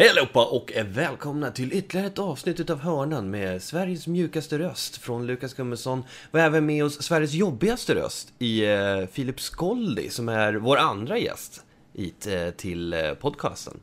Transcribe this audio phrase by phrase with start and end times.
[0.00, 5.26] Hej allihopa och välkomna till ytterligare ett avsnitt utav Hörnan med Sveriges mjukaste röst från
[5.26, 6.04] Lukas Gummesson.
[6.32, 10.76] Vi har även med oss Sveriges jobbigaste röst i eh, Filip Skoldi som är vår
[10.76, 13.80] andra gäst hit eh, till eh, podcasten.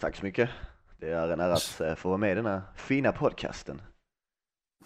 [0.00, 0.50] Tack så mycket.
[1.00, 3.82] Det är en ära att eh, få vara med i den här fina podcasten.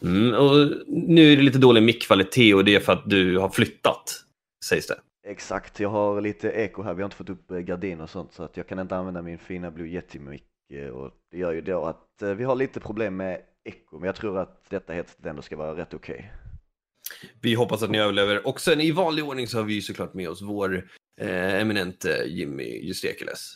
[0.03, 3.49] Mm, och nu är det lite dålig mickkvalitet och det är för att du har
[3.49, 4.25] flyttat,
[4.65, 4.97] sägs det.
[5.29, 8.33] Exakt, jag har lite eko här, vi har inte fått upp eh, gardiner och sånt
[8.33, 11.53] så att jag kan inte använda min fina Blue Yeti mick eh, och det gör
[11.53, 14.93] ju då att eh, vi har lite problem med eko men jag tror att detta
[14.93, 16.15] headset ändå ska vara rätt okej.
[16.15, 17.31] Okay.
[17.41, 20.15] Vi hoppas att ni överlever och sen i vanlig ordning så har vi ju såklart
[20.15, 20.89] med oss vår
[21.21, 23.53] eh, eminente Jimmy Justekeles.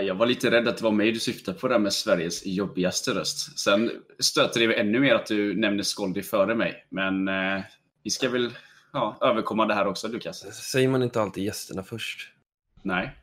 [0.00, 3.10] Jag var lite rädd att det var mig du syftade på där med Sveriges jobbigaste
[3.10, 3.58] röst.
[3.58, 6.86] Sen stöter det ännu mer att du nämner Skoldi före mig.
[6.90, 7.62] Men eh,
[8.02, 8.50] vi ska väl
[8.92, 10.38] ja, överkomma det här också, Lukas.
[10.70, 12.32] Säger man inte alltid gästerna först?
[12.82, 13.16] Nej.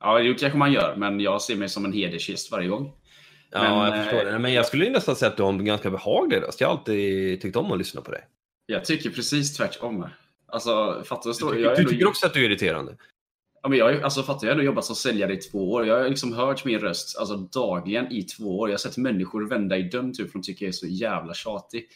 [0.00, 2.92] Ja, det kanske man gör, men jag ser mig som en hedersgäst varje gång.
[3.50, 4.38] Ja, men, jag förstår det.
[4.38, 6.60] Men jag skulle nästan säga att du har en ganska behaglig röst.
[6.60, 8.24] Jag har alltid tyckt om att lyssna på dig.
[8.66, 10.06] Jag tycker precis tvärtom.
[10.46, 11.34] Alltså, fattar du?
[11.34, 12.96] Tycker, du tycker också att du är irriterande?
[13.62, 15.86] Ja, men jag, alltså, fattar, jag har ändå jobbat som säljare i två år.
[15.86, 18.68] Jag har liksom hört min röst alltså, dagligen i två år.
[18.68, 21.34] Jag har sett människor vända i döm typ, för de tycker jag är så jävla
[21.34, 21.86] tjatig.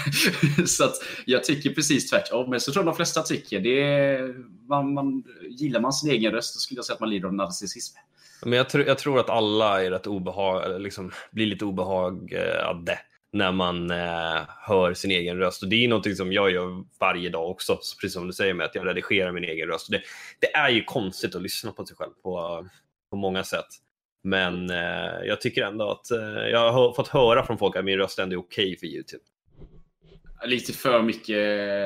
[0.66, 0.94] så att
[1.26, 2.50] jag tycker precis tvärtom.
[2.50, 3.60] Men så tror jag de flesta tycker.
[3.60, 4.34] Det är,
[4.68, 7.34] man, man, gillar man sin egen röst så skulle jag säga att man lider av
[7.34, 7.96] narcissism.
[8.44, 12.98] Men jag, tr jag tror att alla är rätt obehag, liksom, blir lite obehagade
[13.32, 15.62] när man eh, hör sin egen röst.
[15.62, 18.66] Och det är någonting som jag gör varje dag också, precis som du säger med
[18.66, 19.90] att jag redigerar min egen röst.
[19.90, 20.02] Det,
[20.40, 22.66] det, är ju konstigt att lyssna på sig själv på,
[23.10, 23.68] på många sätt.
[24.24, 27.98] Men eh, jag tycker ändå att eh, jag har fått höra från folk att min
[27.98, 29.24] röst ändå är okej okay för YouTube.
[30.44, 31.36] Lite för mycket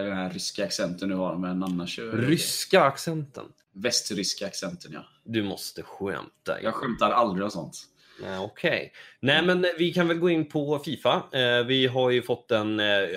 [0.05, 1.99] den här ryska accenten du har, men annars...
[1.99, 3.45] Ryska accenten?
[3.75, 5.07] Västryska accenten, ja.
[5.25, 6.63] Du måste skämta.
[6.63, 7.77] Jag skämtar aldrig om sånt.
[8.21, 8.41] Okej.
[8.41, 8.91] Okay.
[9.21, 11.23] Nej, men vi kan väl gå in på Fifa.
[11.33, 12.81] Eh, vi har ju fått en...
[12.81, 13.09] Eh,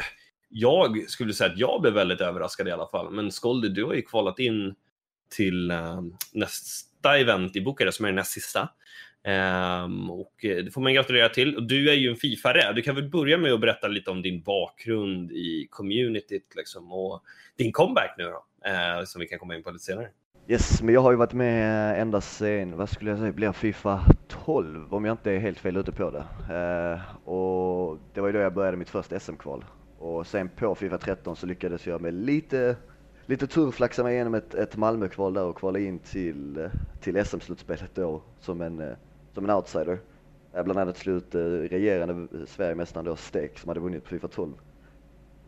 [0.49, 3.11] jag skulle säga att jag blev väldigt överraskad i alla fall.
[3.11, 4.75] Men Skoldy, du har ju kvalat in
[5.29, 8.69] till eh, nästa event i Bukarest som är näst sista.
[9.27, 11.55] Um, och eh, det får man gratulera till.
[11.55, 12.75] Och du är ju en Fifa-räv.
[12.75, 17.23] Du kan väl börja med att berätta lite om din bakgrund i communityt liksom, och
[17.57, 20.07] din comeback nu då, uh, som vi kan komma in på lite senare.
[20.47, 24.05] Yes, men jag har ju varit med ända sen, vad skulle jag säga, blir Fifa
[24.27, 26.25] 12 om jag inte är helt fel ute på det.
[26.53, 29.65] Uh, och det var ju då jag började mitt första SM-kval.
[29.97, 32.75] Och sen på Fifa 13 så lyckades jag med lite,
[33.25, 36.69] lite tur flaxa mig igenom ett, ett Malmö-kval där och kvala in till,
[37.01, 38.95] till SM-slutspelet då som en
[39.33, 39.99] som en outsider.
[40.51, 44.53] Bland annat slut eh, regerande Sverigemästaren då Stek som hade vunnit på Fifa 12.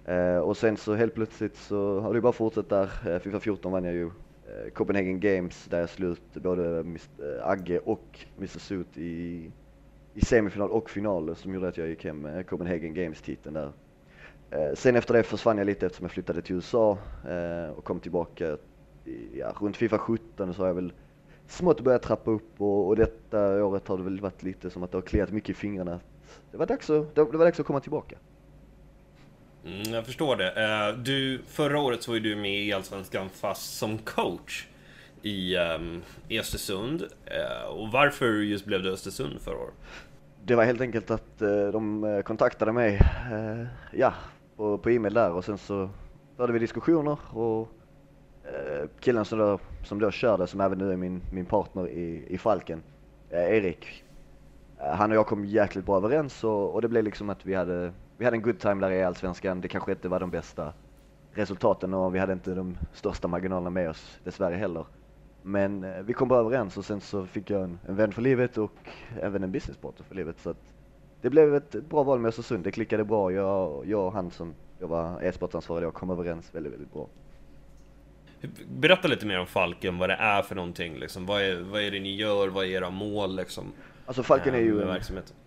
[0.06, 2.90] Eh, och sen så helt plötsligt så har det bara fortsatt där.
[3.08, 6.86] Eh, Fifa 14 vann jag ju eh, Copenhagen Games där jag slut både
[7.44, 9.52] Agge och Mr Suit i,
[10.14, 13.72] i semifinal och final som gjorde att jag gick hem med Copenhagen Games-titeln där.
[14.76, 16.98] Sen efter det försvann jag lite eftersom jag flyttade till USA
[17.76, 18.58] och kom tillbaka
[19.34, 20.94] ja, runt Fifa 17 så har jag väl
[21.52, 24.92] smått börjat trappa upp och, och detta året har det väl varit lite som att
[24.92, 26.00] det har kliat mycket i fingrarna.
[26.52, 28.16] Det var dags att, det var dags att komma tillbaka.
[29.66, 30.52] Mm, jag förstår det.
[30.64, 34.68] Eh, du, förra året så var ju du med i Allsvenskan fast som coach
[35.22, 37.02] i, um, i Östersund.
[37.02, 39.74] Uh, och varför just blev det Östersund förra året?
[40.44, 43.00] Det var helt enkelt att uh, de kontaktade mig,
[43.92, 44.14] ja,
[44.56, 45.90] på, på e-mail där och sen så
[46.38, 47.81] hade vi diskussioner och Eh,
[48.44, 52.26] Eh, killen som då, som då körde, som även nu är min, min partner i,
[52.28, 52.84] i Falken,
[53.30, 54.04] eh, Erik.
[54.78, 57.54] Eh, han och jag kom jäkligt bra överens och, och det blev liksom att vi
[57.54, 59.62] hade, vi hade en good time där i Allsvenskan.
[59.62, 60.74] Det kanske inte var de bästa
[61.32, 64.86] resultaten och vi hade inte de största marginalerna med oss dessvärre heller.
[65.42, 68.22] Men eh, vi kom bra överens och sen så fick jag en, en vän för
[68.22, 68.72] livet och
[69.22, 70.40] även en businesspartner för livet.
[70.40, 70.74] Så att
[71.22, 72.64] det blev ett bra val med Östersund.
[72.64, 73.32] Det klickade bra.
[73.32, 77.08] Jag, jag och han som jag var e-sportansvarig kom överens väldigt, väldigt bra.
[78.68, 80.98] Berätta lite mer om Falken, vad det är för någonting.
[80.98, 81.26] Liksom.
[81.26, 82.48] Vad, är, vad är det ni gör?
[82.48, 83.36] Vad är era mål?
[83.36, 83.74] Liksom,
[84.06, 84.90] alltså Falken är ju en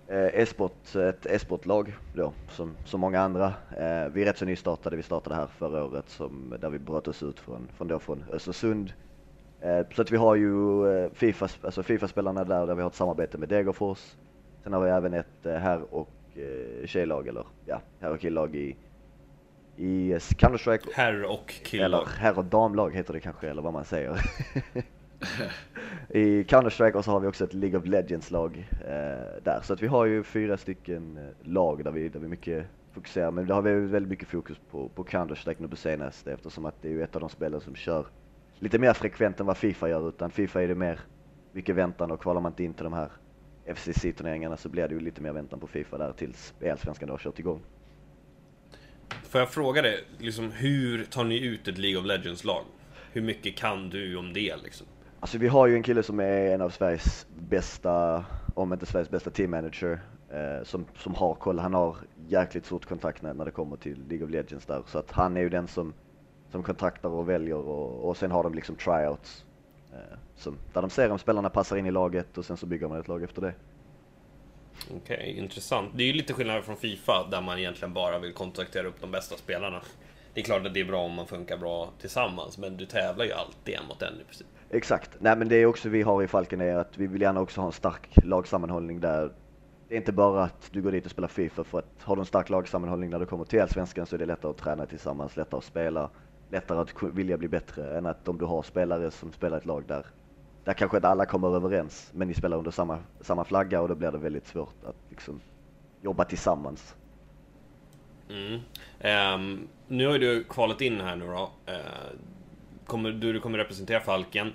[0.09, 3.47] eh, e-sport, ett e-sportlag då, som, som många andra.
[3.71, 7.09] Eh, vi är rätt så nystartade, vi startade här förra året som, där vi bröt
[7.09, 8.93] oss ut från, från, då, från Östersund.
[9.61, 12.95] Eh, så att vi har ju eh, FIFA, alltså FIFA-spelarna där, där vi har ett
[12.95, 14.15] samarbete med Degerfors.
[14.63, 18.57] Sen har vi även ett eh, herr och eh, tjejlag, eller ja, herr och killag
[18.57, 18.77] i
[19.77, 20.89] i Counter-Strike.
[20.95, 21.85] Herr och killar.
[21.85, 24.21] Eller herr och damlag heter det kanske, eller vad man säger.
[26.09, 29.61] I Counter-Strike och så har vi också ett League of Legends-lag eh, där.
[29.63, 33.31] Så att vi har ju fyra stycken eh, lag där vi, där vi mycket fokuserar.
[33.31, 36.83] Men det har vi väldigt mycket fokus på, på Counter-Strike nu på senaste eftersom att
[36.83, 38.07] det är ju ett av de spelen som kör
[38.59, 40.09] lite mer frekvent än vad Fifa gör.
[40.09, 41.01] Utan Fifa är det mer
[41.53, 43.09] mycket väntan och kvalar man inte in till de här
[43.67, 47.39] FCC-turneringarna så blir det ju lite mer väntan på Fifa där tills Allsvenskan har kört
[47.39, 47.61] igång.
[49.23, 52.65] Får jag fråga dig, liksom, hur tar ni ut ett League of Legends-lag?
[53.13, 54.87] Hur mycket kan du om det liksom?
[55.21, 58.25] Alltså vi har ju en kille som är en av Sveriges bästa,
[58.55, 60.01] om inte Sveriges bästa team manager,
[60.31, 61.59] eh, som, som har koll.
[61.59, 61.97] Han har
[62.29, 64.83] jäkligt stort kontakt när, när det kommer till League of Legends där.
[64.87, 65.93] Så att han är ju den som,
[66.51, 69.45] som kontaktar och väljer och, och sen har de liksom tryouts.
[69.93, 72.89] Eh, som, där de ser om spelarna passar in i laget och sen så bygger
[72.89, 73.55] man ett lag efter det.
[74.91, 75.91] Okej, okay, intressant.
[75.95, 79.11] Det är ju lite skillnad från Fifa där man egentligen bara vill kontaktera upp de
[79.11, 79.83] bästa spelarna.
[80.35, 83.25] Det är klart att det är bra om man funkar bra tillsammans, men du tävlar
[83.25, 84.47] ju alltid en mot en i princip.
[84.71, 85.11] Exakt.
[85.19, 87.61] Nej men det är också vi har i Falken är att vi vill gärna också
[87.61, 89.31] ha en stark lagsammanhållning där
[89.89, 92.21] det är inte bara att du går dit och spelar Fifa för att har du
[92.21, 95.37] en stark lagsammanhållning när du kommer till Allsvenskan så är det lättare att träna tillsammans,
[95.37, 96.11] lättare att spela,
[96.51, 99.85] lättare att vilja bli bättre än att om du har spelare som spelar ett lag
[99.87, 100.07] där
[100.65, 103.95] där kanske inte alla kommer överens, men ni spelar under samma, samma flagga och då
[103.95, 105.41] blir det väldigt svårt att liksom
[106.03, 106.95] jobba tillsammans.
[108.31, 108.61] Mm.
[109.35, 111.51] Um, nu har du kvalat in här nu då.
[111.69, 111.79] Uh,
[112.87, 114.53] kommer, du, du kommer representera Falken.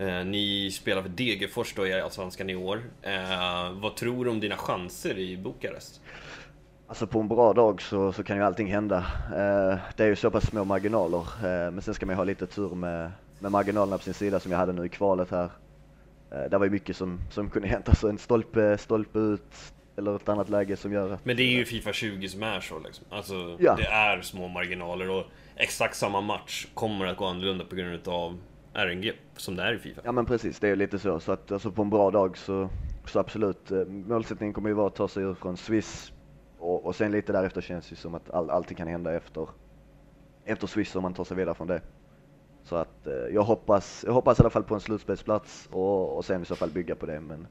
[0.00, 2.76] Uh, ni spelar för Degerfors då i Allsvenskan i år.
[2.76, 6.00] Uh, vad tror du om dina chanser i Bukarest?
[6.86, 9.06] Alltså på en bra dag så, så kan ju allting hända.
[9.96, 11.26] det är ju så pass små marginaler,
[11.70, 14.52] men sen ska man ju ha lite tur med med marginalerna på sin sida som
[14.52, 15.50] jag hade nu i kvalet här.
[16.30, 20.16] Eh, det var ju mycket som, som kunde hända, så en stolpe, stolpe ut eller
[20.16, 21.24] ett annat läge som gör att...
[21.24, 23.06] Men det är ju Fifa 20 som är så liksom.
[23.10, 23.74] Alltså, ja.
[23.76, 25.24] det är små marginaler och
[25.56, 28.38] exakt samma match kommer att gå annorlunda på grund av
[28.74, 30.00] RNG som det är i Fifa.
[30.04, 31.20] Ja men precis, det är ju lite så.
[31.20, 32.68] Så att alltså, på en bra dag så,
[33.06, 33.70] så absolut.
[33.70, 36.12] Eh, målsättningen kommer ju vara att ta sig ur från Swiss
[36.58, 39.48] och, och sen lite därefter känns det som att all, allting kan hända efter,
[40.44, 41.80] efter Swiss om man tar sig vidare från det.
[42.68, 46.24] Så att eh, jag hoppas, jag hoppas i alla fall på en slutspelsplats och, och
[46.24, 47.20] sen i så fall bygga på det.
[47.20, 47.46] Men,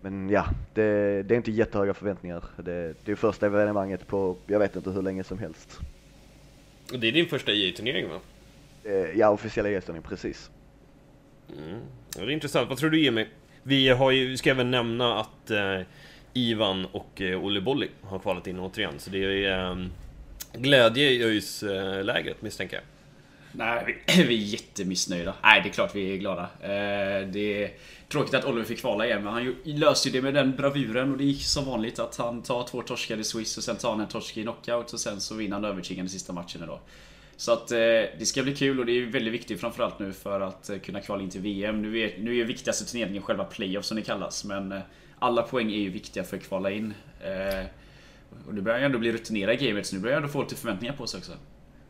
[0.00, 2.44] men ja, det, det är inte jättehöga förväntningar.
[2.56, 5.78] Det, det är första evenemanget på, jag vet inte hur länge som helst.
[6.92, 8.20] Och det är din första EA-turnering va?
[8.84, 10.50] Eh, ja, officiella EA-turnering, precis.
[11.58, 11.80] Mm.
[12.16, 12.68] Det är intressant.
[12.68, 13.26] Vad tror du Jimmy?
[13.62, 15.80] Vi har ju, vi ska även nämna att eh,
[16.32, 18.98] Ivan och eh, Olle Bolli har kvalat in återigen.
[18.98, 19.76] Så det är eh,
[20.52, 22.84] glädje i ÖIS-lägret misstänker jag.
[23.56, 25.34] Nej, vi, vi är jättemissnöjda.
[25.42, 26.42] Nej, det är klart vi är glada.
[26.42, 27.70] Eh, det är
[28.08, 31.18] tråkigt att Oliver fick kvala igen, men han löste ju det med den bravuren och
[31.18, 34.00] det gick som vanligt att han tar två torskar i Swiss och sen tar han
[34.00, 36.78] en torsk i knockout och sen så vinner han övertygande sista matchen idag.
[37.36, 37.78] Så att eh,
[38.18, 41.00] det ska bli kul och det är väldigt viktigt framförallt nu för att eh, kunna
[41.00, 41.82] kvala in till VM.
[41.82, 44.80] Nu är, nu är viktigaste turneringen själva playoff som det kallas, men eh,
[45.18, 46.94] alla poäng är ju viktiga för att kvala in.
[47.20, 47.64] Eh,
[48.46, 50.42] och nu börjar jag ändå bli rutinerad i gamet, så nu börjar jag ändå få
[50.42, 51.32] lite förväntningar på sig också.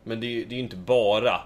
[0.03, 1.41] Men det är ju inte bara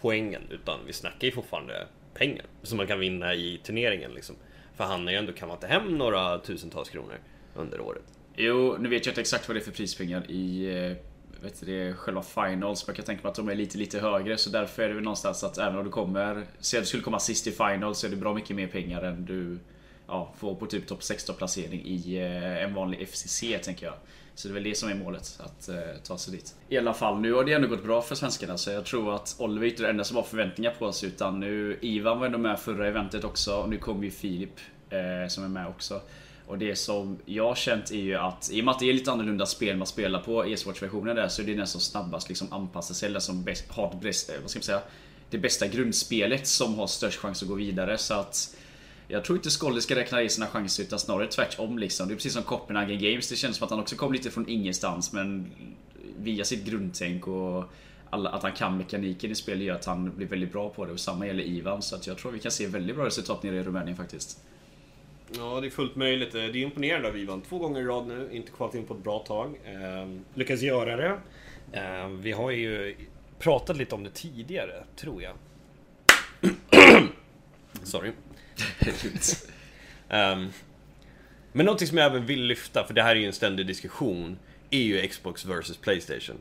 [0.00, 4.36] poängen, utan vi snackar ju fortfarande pengar som man kan vinna i turneringen liksom.
[4.76, 7.14] För han har ju ändå kammat hem några tusentals kronor
[7.54, 8.04] under året.
[8.36, 10.96] Jo, nu vet jag inte exakt vad det är för prispengar i eh,
[11.42, 14.36] vet du, själva finals, men jag kan tänka mig att de är lite, lite högre.
[14.36, 17.02] Så därför är det väl någonstans att även om du kommer, säg att du skulle
[17.02, 19.58] komma sist i finals så är det bra mycket mer pengar än du
[20.10, 23.94] ja, få på typ topp 16 placering i eh, en vanlig FCC tänker jag.
[24.34, 25.74] Så det är väl det som är målet, att eh,
[26.04, 26.54] ta sig dit.
[26.68, 29.36] I alla fall, nu har det ändå gått bra för svenskarna så jag tror att
[29.38, 32.38] Oliver inte är det enda som har förväntningar på oss utan nu Ivan var ändå
[32.38, 34.60] med förra eventet också och nu kommer ju Filip
[34.90, 36.00] eh, som är med också.
[36.46, 38.92] Och det som jag har känt är ju att i och med att det är
[38.92, 42.52] lite annorlunda spel man spelar på e-sportsversionen där så är det den som snabbast liksom
[42.52, 44.80] anpassar sig, den som bäst, har det bästa, vad ska man säga,
[45.30, 48.56] det bästa grundspelet som har störst chans att gå vidare så att
[49.10, 52.08] jag tror inte Skolly ska räkna i sina chanser utan snarare tvärtom liksom.
[52.08, 53.28] Det är precis som Copenhagen Games.
[53.28, 55.52] Det känns som att han också kom lite från ingenstans men
[56.18, 57.64] via sitt grundtänk och
[58.10, 60.92] alla, att han kan mekaniken i spelet gör att han blir väldigt bra på det
[60.92, 63.56] och samma gäller Ivan så att jag tror vi kan se väldigt bra resultat nere
[63.56, 64.44] i Rumänien faktiskt.
[65.36, 66.34] Ja, det är fullt möjligt.
[66.34, 67.40] Eh, det är imponerande av Ivan.
[67.40, 69.60] Två gånger i rad nu, inte kvalat in på ett bra tag.
[69.64, 71.18] Eh, lyckas göra det.
[71.72, 72.96] Eh, vi har ju
[73.38, 75.34] pratat lite om det tidigare, tror jag.
[77.82, 78.12] Sorry
[80.08, 80.48] um,
[81.52, 84.38] men någonting som jag även vill lyfta, för det här är ju en ständig diskussion,
[84.70, 86.36] är ju Xbox vs Playstation.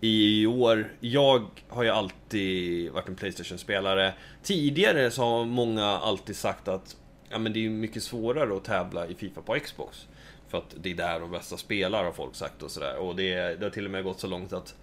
[0.00, 4.14] I år, jag har ju alltid varit en Playstation-spelare.
[4.42, 6.96] Tidigare så har många alltid sagt att
[7.30, 10.06] ja, men det är mycket svårare att tävla i Fifa på Xbox.
[10.48, 12.96] För att det är där de bästa spelar har folk sagt och sådär.
[12.96, 14.74] Och det, det har till och med gått så långt att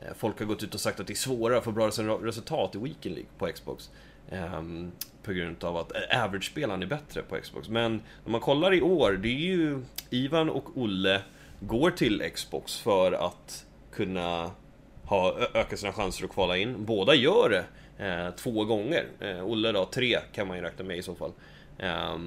[0.00, 1.88] eh, folk har gått ut och sagt att det är svårare att få bra
[2.22, 3.90] resultat i Weekend League på Xbox.
[4.30, 7.68] Um, på grund av att average-spelaren är bättre på Xbox.
[7.68, 11.22] Men om man kollar i år, det är ju Ivan och Olle
[11.60, 14.50] går till Xbox för att kunna
[15.04, 16.84] ha, öka sina chanser att kvala in.
[16.84, 17.64] Båda gör det
[18.04, 19.06] eh, två gånger.
[19.20, 21.32] Eh, Olle då, tre kan man ju räkna med i så fall.
[21.78, 22.18] Eh,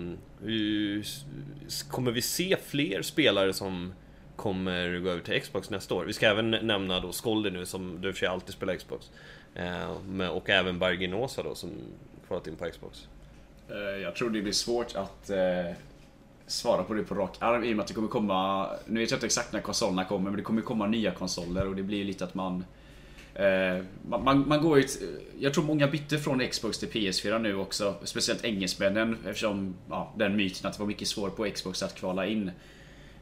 [1.89, 3.93] kommer vi se fler spelare som
[4.35, 6.05] kommer gå över till Xbox nästa år?
[6.05, 9.11] Vi ska även nämna då Skoldi nu som du för sig alltid spelar Xbox.
[9.57, 11.69] Eh, och även Berginosa då som
[12.27, 13.07] kvalat in på Xbox.
[13.69, 15.71] Eh, jag tror det blir svårt att eh,
[16.47, 18.69] svara på det på rak arm i och med att det kommer komma...
[18.85, 21.75] Nu vet jag inte exakt när konsolerna kommer men det kommer komma nya konsoler och
[21.75, 22.63] det blir lite att man
[23.37, 24.85] Eh, man, man, man, går ju...
[25.39, 27.95] Jag tror många bytte från Xbox till PS4 nu också.
[28.03, 32.25] Speciellt engelsmännen eftersom ja, den myten att det var mycket svårare på Xbox att kvala
[32.25, 32.51] in.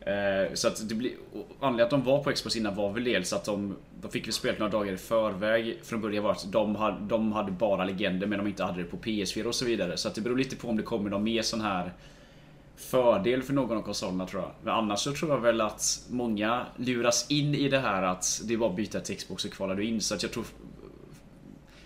[0.05, 1.11] Eh, så att det blir...
[1.59, 4.33] Anledningen att de var på Expos innan var väl dels att de, de fick väl
[4.33, 5.79] spelet några dagar i förväg.
[5.83, 8.89] Från början var att de hade, de hade bara legender men de inte hade det
[8.89, 9.97] på PS4 och så vidare.
[9.97, 11.93] Så att det beror lite på om det kommer någon mer sån här
[12.75, 14.51] fördel för någon av konsolerna tror jag.
[14.63, 18.53] Men annars så tror jag väl att många luras in i det här att det
[18.53, 20.01] är bara att byta till Xbox och kvalar du in.
[20.01, 20.45] Så att jag tror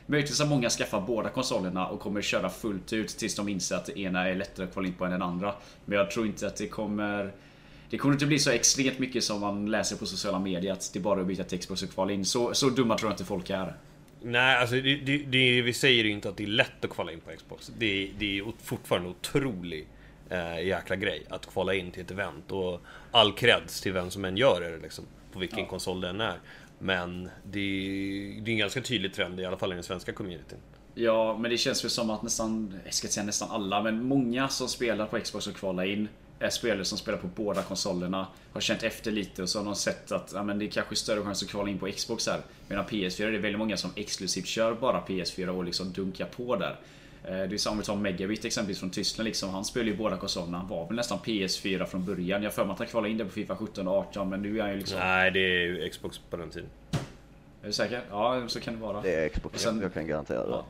[0.06, 3.86] Möjligtvis att många skaffar båda konsolerna och kommer köra fullt ut tills de inser att
[3.86, 5.54] det ena är lättare att kvala in på än den andra.
[5.86, 7.34] Men jag tror inte att det kommer...
[7.90, 11.00] Det kommer inte bli så extremt mycket som man läser på sociala medier att det
[11.00, 12.26] är bara är att byta till Xbox och kvala in.
[12.26, 13.76] Så, så dumma tror jag inte folk är.
[14.22, 17.12] Nej, alltså det, det, det, vi säger ju inte att det är lätt att kvala
[17.12, 17.72] in på Xbox.
[17.78, 19.88] Det, det är fortfarande otroligt
[20.30, 22.52] eh, jäkla grej att kvala in till ett event.
[22.52, 22.82] Och
[23.12, 25.06] all creds till vem som än gör det liksom.
[25.34, 25.66] På vilken ja.
[25.66, 26.40] konsol den är.
[26.80, 30.12] Men det är, det är en ganska tydlig trend i alla fall i den svenska
[30.14, 30.60] communityn.
[30.96, 34.04] Ja, men det känns väl som att nästan, jag ska inte säga nästan alla, men
[34.04, 36.08] många som spelar på Xbox och kvalar in
[36.40, 38.28] är spelare som spelar på båda konsolerna.
[38.54, 40.96] Har känt efter lite och så har de sett att ja, men det är kanske
[40.96, 42.42] större chans att kvala in på Xbox här.
[42.68, 46.56] Medan PS4 är det väldigt många som exklusivt kör bara PS4 och liksom dunkar på
[46.56, 46.80] där.
[47.24, 49.26] Eh, det är samma vi tar Megabit exempelvis från Tyskland.
[49.26, 49.50] Liksom.
[49.50, 50.58] Han spelar ju båda konsolerna.
[50.58, 52.44] Han var väl nästan PS4 från början.
[52.44, 54.42] Jag har för mig att han kvalade in det på Fifa 17 och 18 men
[54.42, 55.00] nu är han ju liksom...
[55.00, 56.70] Nej, det är ju Xbox på den tiden.
[57.62, 58.02] Är du säker?
[58.10, 59.02] Ja, så kan det vara.
[59.02, 60.52] Det är Xbox, sen, jag kan garantera det.
[60.52, 60.66] Ja.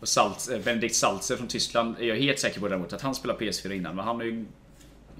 [0.00, 3.14] Och Salz, eh, Benedikt Salzer från Tyskland är jag helt säker på däremot att han
[3.14, 3.96] spelar PS4 innan.
[3.96, 4.44] Men han har ju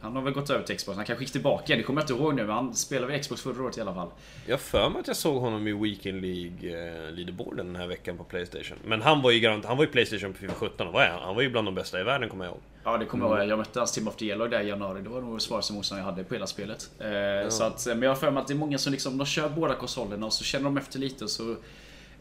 [0.03, 0.97] han har väl gått över till Xbox.
[0.97, 1.77] Han kanske gick tillbaka.
[1.77, 3.95] Det kommer jag inte ihåg nu, men han spelade väl Xbox förra året i alla
[3.95, 4.09] fall.
[4.47, 8.25] Jag för mig att jag såg honom i Weekend League eh, den här veckan på
[8.25, 8.79] Playstation.
[8.85, 11.23] Men han var ju garant, han var ju Playstation på FIFA 17 och var han?
[11.23, 12.61] han var ju bland de bästa i världen kommer jag ihåg.
[12.85, 13.49] Ja det kommer jag ihåg.
[13.49, 15.03] Jag mötte hans Team of the Yellow där i januari.
[15.03, 16.91] Det var nog svåraste motstånd jag hade på hela spelet.
[16.99, 17.51] Eh, ja.
[17.51, 19.49] så att, men jag har för mig att det är många som liksom, de kör
[19.49, 21.57] båda konsolerna och så känner de efter lite och så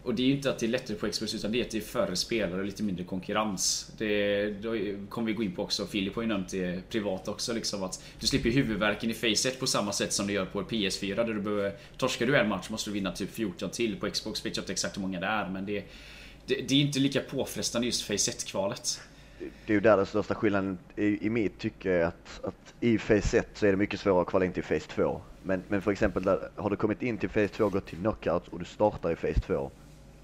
[0.10, 1.72] och det är ju inte att det är lättare på Xbox utan det är att
[1.72, 3.92] det är färre spelare och lite mindre konkurrens.
[3.98, 4.76] Det då
[5.10, 8.04] kommer vi gå in på också, Filip har ju nämnt det privat också liksom att
[8.20, 11.42] du slipper huvudvärken i Facet på samma sätt som du gör på PS4 där du
[11.42, 14.00] behöver, torskar du en match måste du vinna typ 14 till.
[14.00, 15.84] På Xbox vet jag inte exakt hur många det är men det,
[16.46, 19.02] det, det är inte lika påfrestande just face 1 kvalet
[19.40, 22.98] Det är ju där den största skillnaden i, i mitt tycke är att, att i
[22.98, 25.22] Phase 1 så är det mycket svårare att kvala in till Phase 2.
[25.44, 27.98] Men, men för exempel där, har du kommit in till Phase 2 och gått till
[27.98, 29.72] knockout och du startar i Phase 2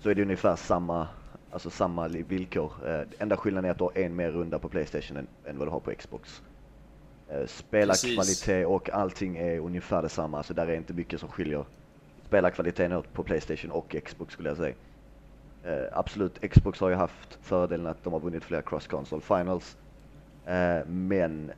[0.05, 1.07] så är det ungefär samma,
[1.51, 2.71] alltså samma villkor.
[2.85, 5.67] Eh, enda skillnaden är att du har en mer runda på Playstation än, än vad
[5.67, 6.41] du har på Xbox.
[7.29, 11.65] Eh, spelarkvalitet och allting är ungefär detsamma, så där är inte mycket som skiljer
[12.25, 14.75] spelarkvaliteten åt på Playstation och Xbox skulle jag säga.
[15.63, 19.77] Eh, absolut, Xbox har ju haft fördelen att de har vunnit flera cross-console finals.
[20.45, 21.51] Eh, men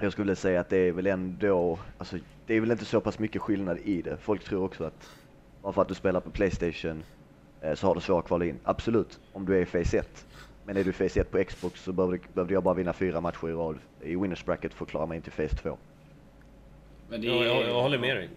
[0.00, 3.18] jag skulle säga att det är väl ändå, alltså det är väl inte så pass
[3.18, 4.16] mycket skillnad i det.
[4.16, 5.10] Folk tror också att
[5.62, 7.02] bara för att du spelar på Playstation
[7.74, 8.58] så har du svårare att kvala in.
[8.64, 10.26] Absolut, om du är i Phase 1.
[10.66, 13.48] Men är du i Phase 1 på Xbox så behövde, jag bara vinna fyra matcher
[13.48, 15.78] i rad i Winners Bracket för att klara mig in till Phase 2.
[17.08, 17.30] Men det är...
[17.32, 18.30] ja, jag, jag håller med dig.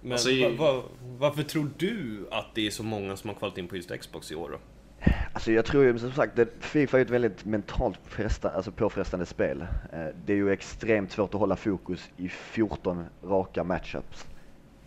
[0.00, 0.82] Men alltså, va, va,
[1.18, 4.32] varför tror du att det är så många som har kvalat in på just Xbox
[4.32, 4.58] i år då?
[5.32, 9.26] Alltså jag tror ju som sagt, det, Fifa är ett väldigt mentalt fresta, alltså påfrestande
[9.26, 9.66] spel.
[9.92, 14.26] Eh, det är ju extremt svårt att hålla fokus i 14 raka matchups.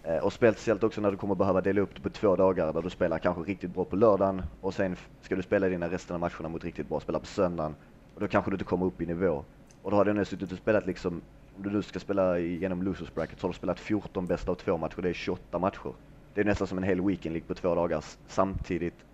[0.08, 2.82] Eh, och speciellt också när du kommer behöva dela upp det på två dagar där
[2.82, 6.20] du spelar kanske riktigt bra på lördagen och sen ska du spela dina resten av
[6.20, 7.76] matcherna mot riktigt bra spelare på söndagen.
[8.16, 9.44] Och då kanske du inte kommer upp i nivå.
[9.82, 11.22] Och då har du nu suttit och spelat liksom,
[11.56, 14.56] om du nu ska spela genom losers bracket så har du spelat 14 bästa av
[14.56, 15.94] två matcher, det är 28 matcher.
[16.34, 19.06] Det är nästan som en hel weekend League på två dagar samtidigt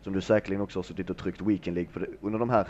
[0.00, 2.68] som du säkerligen också har suttit och tryckt weekend League för under de här,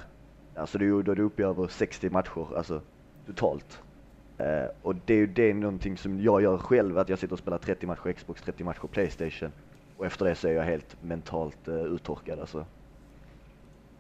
[0.55, 2.81] alltså då är du uppe i över 60 matcher, alltså
[3.27, 3.83] totalt.
[4.41, 7.39] Uh, och det är ju det någonting som jag gör själv, att jag sitter och
[7.39, 9.53] spelar 30 matcher Xbox, 30 matcher Playstation.
[9.97, 12.67] Och efter det så är jag helt mentalt uh, uttorkad alltså.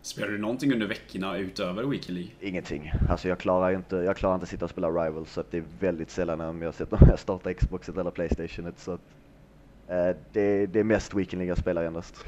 [0.02, 2.32] Spelar du någonting under veckorna utöver Weekly League?
[2.40, 2.92] Ingenting.
[3.08, 5.58] Alltså jag klarar inte, jag klarar inte att sitta och spela Rivals så att det
[5.58, 8.72] är väldigt sällan om jag, sitter, jag startar Xboxet eller Playstation.
[8.76, 9.00] Så att,
[9.90, 12.24] uh, det, det är mest Weekly League jag spelar endast.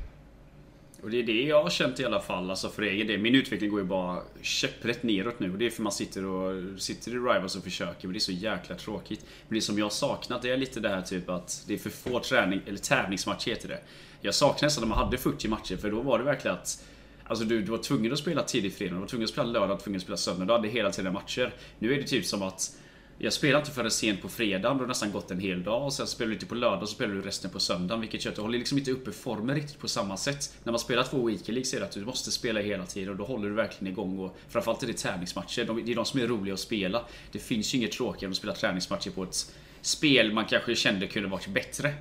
[1.04, 3.20] Och det är det jag har känt i alla fall, alltså för egen del.
[3.20, 5.52] Min utveckling går ju bara käpprätt neråt nu.
[5.52, 8.20] Och det är för man sitter och sitter i Rivals och försöker, men det är
[8.20, 9.26] så jäkla tråkigt.
[9.48, 11.78] Men det som jag har saknat det är lite det här typ att det är
[11.78, 13.80] för få träning, eller tävlingsmatcher heter det.
[14.20, 16.84] Jag saknar nästan när man hade 40 matcher, för då var det verkligen att
[17.26, 19.68] Alltså du, du var tvungen att spela tidigt fredag, du var tvungen att spela lördag,
[19.68, 20.44] du var tvungen att spela söndag.
[20.44, 21.54] Du hade hela tiden matcher.
[21.78, 22.76] Nu är det typ som att
[23.18, 25.84] jag spelar inte förrän sent på fredagen, då har nästan gått en hel dag.
[25.84, 28.00] Och sen spelar du inte på lördag och så spelar du resten på söndagen.
[28.00, 30.54] Vilket gör att du håller liksom inte uppe formen riktigt på samma sätt.
[30.64, 33.10] När man spelar två weekend League så är det att du måste spela hela tiden
[33.10, 34.18] och då håller du verkligen igång.
[34.18, 35.64] Och framförallt är det tävlingsmatcher.
[35.64, 37.04] De, det är de som är roliga att spela.
[37.32, 41.06] Det finns ju inget tråkigare än att spela träningsmatcher på ett spel man kanske kände
[41.06, 41.94] kunde varit bättre.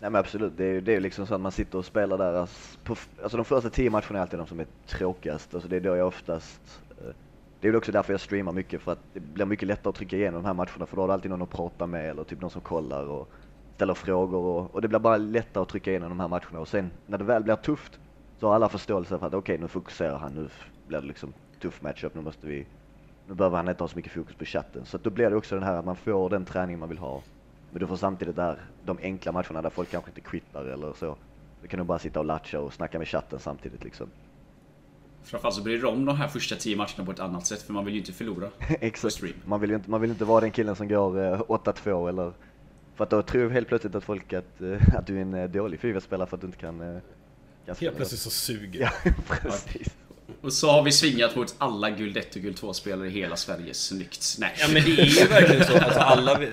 [0.00, 2.18] Nej men absolut, det är ju det är liksom så att man sitter och spelar
[2.18, 2.34] där.
[2.34, 5.54] Alltså, på, alltså de första tio matcherna är alltid de som är tråkigast.
[5.54, 6.60] Alltså det är då jag oftast...
[6.90, 7.14] Eh,
[7.62, 10.16] det är också därför jag streamar mycket, för att det blir mycket lättare att trycka
[10.16, 10.86] igenom de här matcherna.
[10.86, 13.28] För då har du alltid någon att prata med eller typ någon som kollar och
[13.74, 14.38] ställer frågor.
[14.38, 16.60] Och, och det blir bara lättare att trycka igenom de här matcherna.
[16.60, 17.98] Och sen när det väl blir tufft
[18.40, 20.32] så har alla förståelse för att okej, okay, nu fokuserar han.
[20.32, 20.48] Nu
[20.88, 22.14] blir det liksom tuff matchup.
[22.14, 22.66] Nu måste vi...
[23.26, 24.84] Nu behöver han inte ha så mycket fokus på chatten.
[24.84, 27.22] Så då blir det också den här att man får den träning man vill ha.
[27.70, 31.16] Men du får samtidigt där, de enkla matcherna där folk kanske inte quittar eller så.
[31.62, 34.06] Du kan nog bara sitta och latcha och snacka med chatten samtidigt liksom.
[35.24, 37.72] Framförallt så bryr du om de här första tio matcherna på ett annat sätt för
[37.72, 38.48] man vill ju inte förlora.
[38.80, 39.22] Exakt.
[39.44, 42.32] Man vill ju inte, man vill inte vara den killen som går eh, 8-2 eller
[42.96, 45.50] för att då tror helt plötsligt att folk att, eh, att du är en eh,
[45.50, 47.00] dålig Fifa-spelare för att du inte kan, eh,
[47.66, 49.88] kan Helt plötsligt så suger Ja, precis.
[50.42, 53.36] Och så har vi svingat mot alla guld 1 och guld 2 spelare i hela
[53.36, 53.74] Sverige.
[53.74, 54.36] Snyggt.
[54.38, 54.54] Nej.
[54.58, 55.78] Ja men det är ju verkligen så.
[55.78, 56.48] Alltså alla, vi,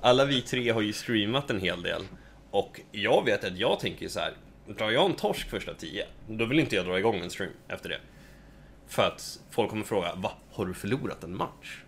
[0.00, 2.02] alla vi tre har ju streamat en hel del.
[2.50, 4.32] Och jag vet att jag tänker så här.
[4.66, 7.88] Drar jag en torsk första tio, då vill inte jag dra igång en stream efter
[7.88, 7.98] det.
[8.88, 10.32] För att folk kommer fråga, va?
[10.52, 11.82] Har du förlorat en match?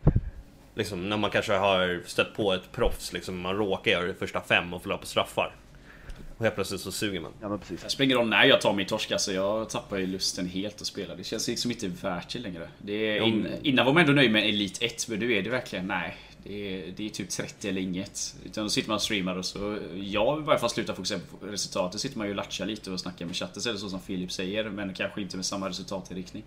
[0.74, 4.40] Liksom när man kanske har stött på ett proffs, liksom, man råkar göra det första
[4.40, 5.54] fem och förlorar på straffar.
[6.36, 7.32] Och helt plötsligt så suger man.
[7.40, 7.82] Ja men precis.
[7.82, 9.32] Jag springer om när jag tar min torsk alltså.
[9.32, 11.14] Jag tappar ju lusten helt att spela.
[11.14, 12.68] Det känns liksom inte värt det längre.
[12.78, 15.50] Det är, in, innan var man ändå nöjd med Elite 1, men nu är det
[15.50, 16.16] verkligen nej.
[16.46, 18.36] Det är, det är typ 30 eller inget.
[18.44, 19.78] Utan då sitter man och streamar och så...
[19.94, 22.00] Jag i varje fall slutar fokusera på resultatet.
[22.00, 23.62] sitter man ju och latchar lite och snackar med chatten.
[23.62, 26.44] Så är det så som Filip säger, men kanske inte med samma resultatinriktning.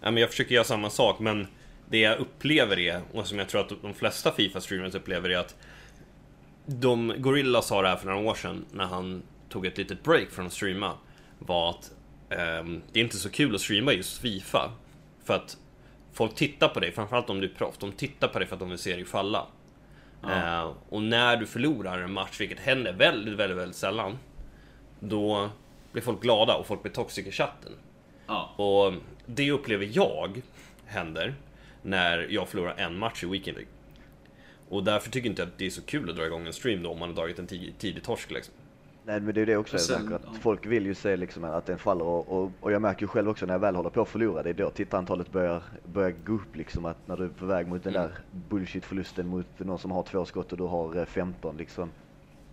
[0.00, 1.46] Ja, men jag försöker göra samma sak, men
[1.88, 5.56] det jag upplever är, och som jag tror att de flesta Fifa-streamers upplever är att
[6.66, 10.30] de, Gorilla sa det här för några år sedan när han tog ett litet break
[10.30, 10.92] från att streama.
[11.38, 11.90] Var att
[12.60, 14.72] um, det är inte så kul att streama just Fifa.
[15.24, 15.56] För att
[16.16, 18.60] folk tittar på dig, framförallt om du är proffs, de tittar på dig för att
[18.60, 19.46] de vill se dig falla.
[20.22, 20.62] Ja.
[20.62, 24.18] Uh, och när du förlorar en match, vilket händer väldigt, väldigt, väldigt sällan.
[25.00, 25.50] Då
[25.92, 27.72] blir folk glada och folk blir toxic i chatten.
[28.26, 28.54] Ja.
[28.56, 28.92] Och
[29.26, 30.42] det upplever jag
[30.86, 31.34] händer
[31.82, 33.72] när jag förlorar en match i Weekend League.
[34.68, 36.82] Och därför tycker jag inte att det är så kul att dra igång en stream
[36.82, 38.54] då om man har dragit en tidig, tidig torsk liksom.
[39.06, 40.32] Nej men det är det också, sen, att ja.
[40.40, 43.28] folk vill ju se liksom att den faller och, och, och, jag märker ju själv
[43.28, 46.32] också när jag väl håller på att förlora, det är då tittarantalet börjar, börjar gå
[46.32, 48.08] upp liksom att när du är på väg mot den mm.
[48.08, 51.90] där bullshit-förlusten mot någon som har två skott och du har 15 eh, liksom.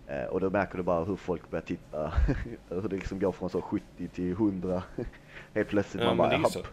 [0.06, 2.12] Eh, och då märker du bara hur folk börjar titta,
[2.68, 4.82] hur det liksom går från så 70 till 100
[5.54, 6.02] helt plötsligt.
[6.04, 6.64] Ja, man bara,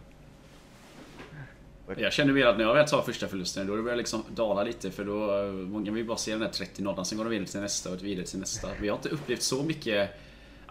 [1.96, 4.62] jag känner mer att när jag väl tar första förlusten, då börjar det liksom dala
[4.62, 4.90] lite.
[4.90, 7.48] För då, eh, många vill bara se den där 30 nollan, sen går de vidare
[7.48, 8.68] till nästa och vidare till nästa.
[8.80, 10.10] Vi har inte upplevt så mycket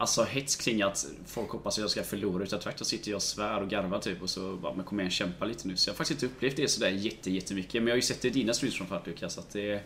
[0.02, 3.24] Alltså hets kring att folk hoppas att jag ska förlora utan tvärtom sitter jag och
[3.24, 5.76] svär och garvar typ och så bara, men kom igen kämpa lite nu.
[5.76, 7.74] Så jag har faktiskt inte upplevt det sådär jätte, jättemycket.
[7.74, 9.82] Men jag har ju sett det i dina streams framförallt Lukas att det,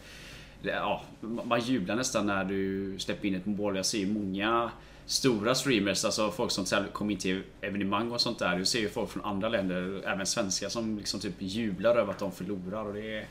[0.61, 3.75] det, ja, man jublar nästan när du släpper in ett mål.
[3.75, 4.71] Jag ser ju många
[5.05, 8.57] stora streamers, alltså folk som kommer in till evenemang och sånt där.
[8.57, 12.19] Du ser ju folk från andra länder, även svenskar, som liksom typ jublar över att
[12.19, 12.85] de förlorar.
[12.85, 13.27] Och det är,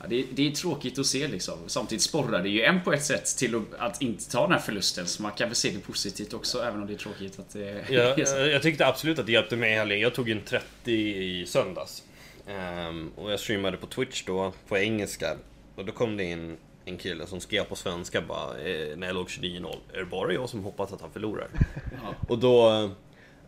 [0.00, 1.58] ja, det, är, det är tråkigt att se liksom.
[1.66, 4.58] Samtidigt sporrar det ju en på ett sätt till att, att inte ta den här
[4.58, 5.06] förlusten.
[5.06, 7.84] Så man kan väl se det positivt också, även om det är tråkigt att det
[7.90, 10.00] ja, Jag tyckte absolut att det hjälpte mig i helgen.
[10.00, 12.02] Jag tog en 30 i söndags.
[12.88, 15.36] Um, och jag streamade på Twitch då, på engelska.
[15.74, 16.56] Och då kom det in
[16.88, 19.76] en kille som skrev på svenska bara eh, när jag låg 29-0.
[19.92, 21.48] Är det bara jag som hoppas att han förlorar?
[22.02, 22.14] Ja.
[22.28, 22.90] Och då...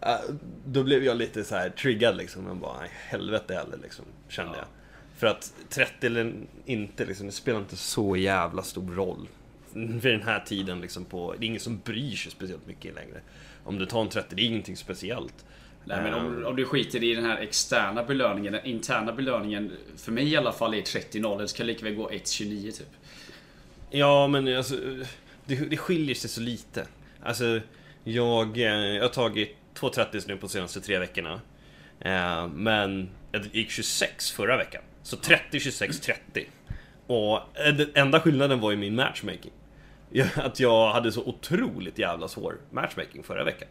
[0.02, 0.34] Äh,
[0.66, 2.46] då blev jag lite så här triggad liksom.
[2.46, 4.58] Jag bara, helvete heller liksom, kände ja.
[4.58, 4.66] jag.
[5.16, 6.32] För att 30 eller
[6.64, 9.28] inte, liksom, det spelar inte så jävla stor roll.
[9.72, 13.20] Vid den här tiden liksom på, det är ingen som bryr sig speciellt mycket längre.
[13.64, 15.44] Om du tar en 30, det är ingenting speciellt.
[15.84, 20.12] Nej, men om, om, du skiter i den här externa belöningen, den interna belöningen, för
[20.12, 22.88] mig i alla fall är 30-0, det ska lika väl gå 1-29 typ.
[23.90, 24.74] Ja, men alltså,
[25.44, 26.86] det, det skiljer sig så lite.
[27.22, 27.60] Alltså,
[28.04, 31.40] jag, eh, jag har tagit 2.30 nu på de senaste tre veckorna.
[32.00, 34.82] Eh, men jag gick 26 förra veckan.
[35.02, 36.46] Så 30, 26, 30.
[37.06, 39.52] Och den enda skillnaden var ju min matchmaking.
[40.34, 43.68] Att jag hade så otroligt jävla svår matchmaking förra veckan.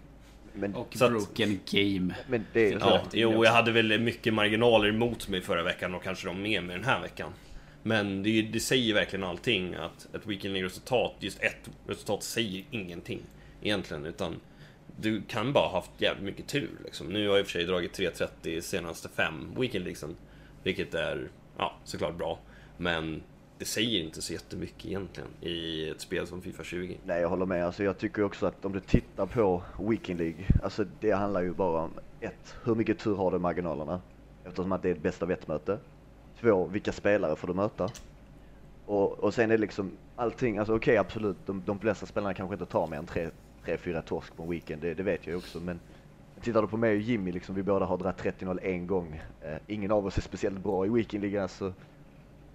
[0.53, 2.15] Men, och broken att, game.
[2.27, 6.03] Men det är ja, jo, jag hade väl mycket marginaler emot mig förra veckan och
[6.03, 7.33] kanske de med mig den här veckan.
[7.83, 13.21] Men det, det säger verkligen allting att ett Weekend League-resultat, just ett resultat säger ingenting
[13.61, 14.05] egentligen.
[14.05, 14.35] Utan
[14.97, 16.69] du kan bara ha haft jävligt mycket tur.
[16.85, 17.07] Liksom.
[17.07, 20.15] Nu har jag i och för sig dragit 3.30 senaste fem weekend liksom.
[20.63, 22.39] Vilket är, ja, såklart bra.
[22.77, 23.21] Men
[23.57, 26.97] det säger inte så jättemycket egentligen i ett spel som Fifa 20.
[27.05, 27.65] Nej, jag håller med.
[27.65, 31.53] Alltså, jag tycker också att om du tittar på Weekend League, alltså det handlar ju
[31.53, 34.01] bara om ett, hur mycket tur har du i marginalerna?
[34.45, 35.77] Eftersom att det är ett bästa vettmöte.
[36.41, 37.89] Två, vilka spelare får du möta?
[38.85, 42.33] Och, och sen är det liksom allting, alltså okej okay, absolut, de, de flesta spelarna
[42.33, 43.29] kanske inte tar mer än tre,
[43.65, 45.59] tre fyra torsk på en weekend, det, det vet jag ju också.
[45.59, 45.79] Men
[46.41, 49.21] tittar du på mig och Jimmy, liksom, vi båda har dragit 30-0 en gång.
[49.41, 51.73] Eh, ingen av oss är speciellt bra i Weekend League, alltså.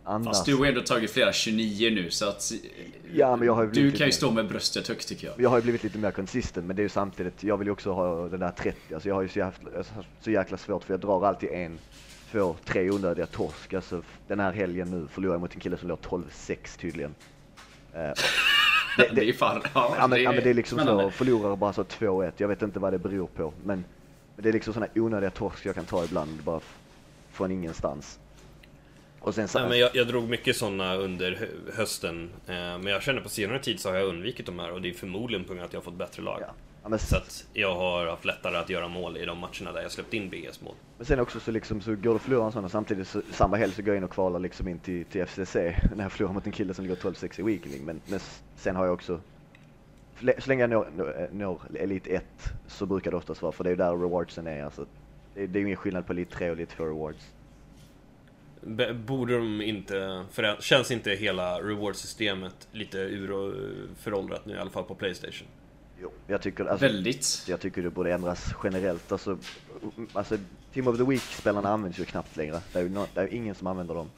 [0.05, 0.27] Annars...
[0.27, 2.53] Fast du har ändå tagit flera 29 nu så att
[3.15, 5.41] ja, men jag har Du kan ju stå med bröstet högt tycker jag.
[5.41, 7.73] Jag har ju blivit lite mer konsistent men det är ju samtidigt, jag vill ju
[7.73, 8.95] också ha den där 30.
[8.95, 9.71] Alltså jag har ju så jäkla,
[10.21, 11.79] så jäkla svårt för jag drar alltid en,
[12.35, 13.75] två, tre onödiga torsk.
[13.75, 17.15] Alltså den här helgen nu förlorade jag mot en kille som låg 12-6 tydligen.
[17.93, 18.15] Det,
[18.97, 21.05] det, det är fan, ja, ja, men, det, är, ja, men det är liksom spännande.
[21.05, 22.33] så, förlorar bara så 2-1.
[22.37, 23.85] Jag vet inte vad det beror på men,
[24.37, 26.61] men det är liksom sådana onödiga torsk jag kan ta ibland bara
[27.33, 28.19] från ingenstans.
[29.21, 29.59] Och sen så...
[29.59, 32.31] Nej, men jag, jag drog mycket sådana under hösten.
[32.47, 34.89] Eh, men jag känner på senare tid så har jag undvikit de här och det
[34.89, 36.39] är förmodligen på grund av att jag har fått bättre lag.
[36.41, 36.55] Ja.
[36.89, 36.99] Men...
[36.99, 40.15] Så att jag har haft lättare att göra mål i de matcherna där jag släppt
[40.15, 40.75] in BS mål.
[40.97, 43.57] Men sen också så liksom så går du förlora en sån och samtidigt så, samma
[43.57, 45.55] helg så går jag in och kvalar liksom in till, till FCC
[45.97, 47.85] när jag förlorar mot en kille som ligger 12-6 i weekending.
[47.85, 48.21] Men, men
[48.57, 49.21] sen har jag också
[50.19, 52.25] så länge jag når, når, når Elite 1
[52.67, 54.65] så brukar det oftast vara, för det är ju där rewardsen är.
[54.65, 54.87] Alltså,
[55.35, 57.31] det, det är ingen skillnad på Elite 3 och Elite 4 rewards.
[59.07, 63.55] Borde de inte förändra, Känns inte hela reward-systemet lite ur och
[63.99, 65.49] föråldrat nu i alla fall på Playstation?
[66.01, 67.45] Jo, jag tycker, alltså, Väldigt.
[67.49, 69.13] Jag tycker det borde ändras generellt.
[69.13, 69.39] Alltså,
[70.13, 70.39] alltså
[70.75, 72.61] Team of the Week-spelarna används ju knappt längre.
[72.73, 74.11] Det är ju, no, det är ingen som använder dem.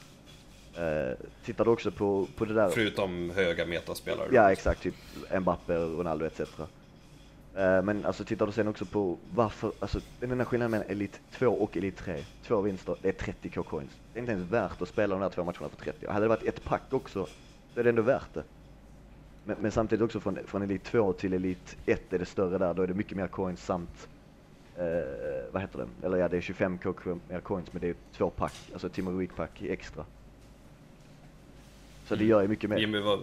[0.78, 2.68] Uh, tittar du också på, på det där?
[2.68, 4.28] Förutom höga metaspelare?
[4.32, 4.82] Ja, exakt.
[4.82, 4.94] Typ
[5.40, 6.40] Mbappe, Ronaldo etc.
[6.40, 11.18] Uh, men alltså tittar du sen också på varför, alltså den enda skillnaden mellan Elite
[11.32, 13.90] 2 och Elite 3, två vinster, det är 30k coins.
[14.12, 16.06] Det är inte ens värt att spela de här två matcherna för 30.
[16.06, 17.26] Hade det varit ett pack också,
[17.74, 18.42] så är det ändå värt det.
[19.46, 22.74] Men, men samtidigt också från, från Elite 2 till Elite 1 är det större där,
[22.74, 24.08] då är det mycket mer coins samt
[24.78, 24.84] uh,
[25.52, 26.06] vad heter det?
[26.06, 29.20] Eller ja, det är 25k mer coins men det är två pack, alltså Team of
[29.20, 30.04] Week pack extra.
[32.06, 32.30] Så det mm.
[32.30, 32.78] gör ju mycket mer.
[32.78, 33.20] Jimmy, vad,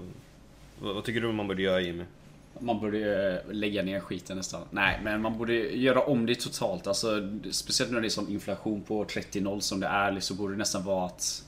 [0.79, 2.03] vad tycker du man borde göra Jimmy?
[2.59, 4.61] Man borde lägga ner skiten nästan.
[4.71, 6.87] Nej, men man borde göra om det totalt.
[6.87, 7.07] Alltså,
[7.51, 10.83] speciellt när det är som inflation på 30-0 som det är, så borde det nästan
[10.83, 11.45] vara att...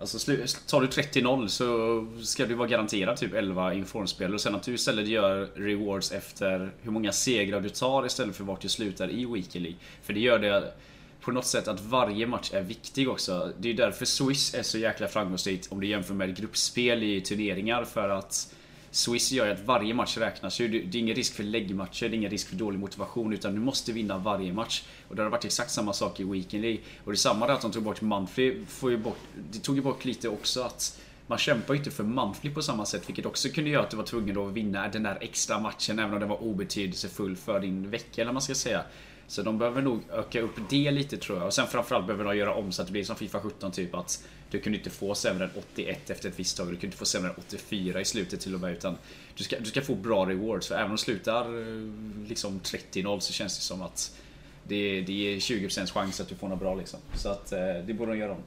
[0.00, 0.18] Alltså,
[0.66, 4.74] tar du 30-0 så ska du vara garanterad typ 11 informspel och sen att du
[4.74, 9.24] istället gör rewards efter hur många segrar du tar istället för vart du slutar i
[9.24, 10.72] Weekly För det gör det
[11.20, 13.52] på något sätt att varje match är viktig också.
[13.58, 17.84] Det är därför Swiss är så jäkla framgångsrikt om du jämför med gruppspel i turneringar
[17.84, 18.54] för att
[18.98, 20.68] Swiss gör ju att varje match räknas ju.
[20.68, 23.60] Det är ingen risk för läggmatcher, det är ingen risk för dålig motivation utan du
[23.60, 24.82] måste vinna varje match.
[25.08, 26.80] Och det har varit exakt samma sak i Weekend League.
[27.04, 29.18] Och det är samma där att de tog bort Monthly, får ju bort,
[29.52, 32.86] det tog ju bort lite också att man kämpar ju inte för Monthly på samma
[32.86, 35.98] sätt vilket också kunde göra att du var tvungen att vinna den där extra matchen
[35.98, 38.82] även om den var obetydelsefull för din vecka eller vad man ska säga.
[39.26, 41.46] Så de behöver nog öka upp det lite tror jag.
[41.46, 43.94] Och sen framförallt behöver de göra om så att det blir som Fifa 17 typ
[43.94, 46.66] att du kunde inte få sämre än 81 efter ett visst tag.
[46.66, 48.72] Du kunde inte få sämre än 84 i slutet till och med.
[48.72, 48.98] Utan
[49.36, 50.68] du ska, du ska få bra rewards.
[50.68, 54.16] För även om du slutar eh, liksom 30-0 så känns det som att
[54.64, 57.00] det, det är 20% chans att du får något bra liksom.
[57.14, 58.42] Så att eh, det borde de göra om.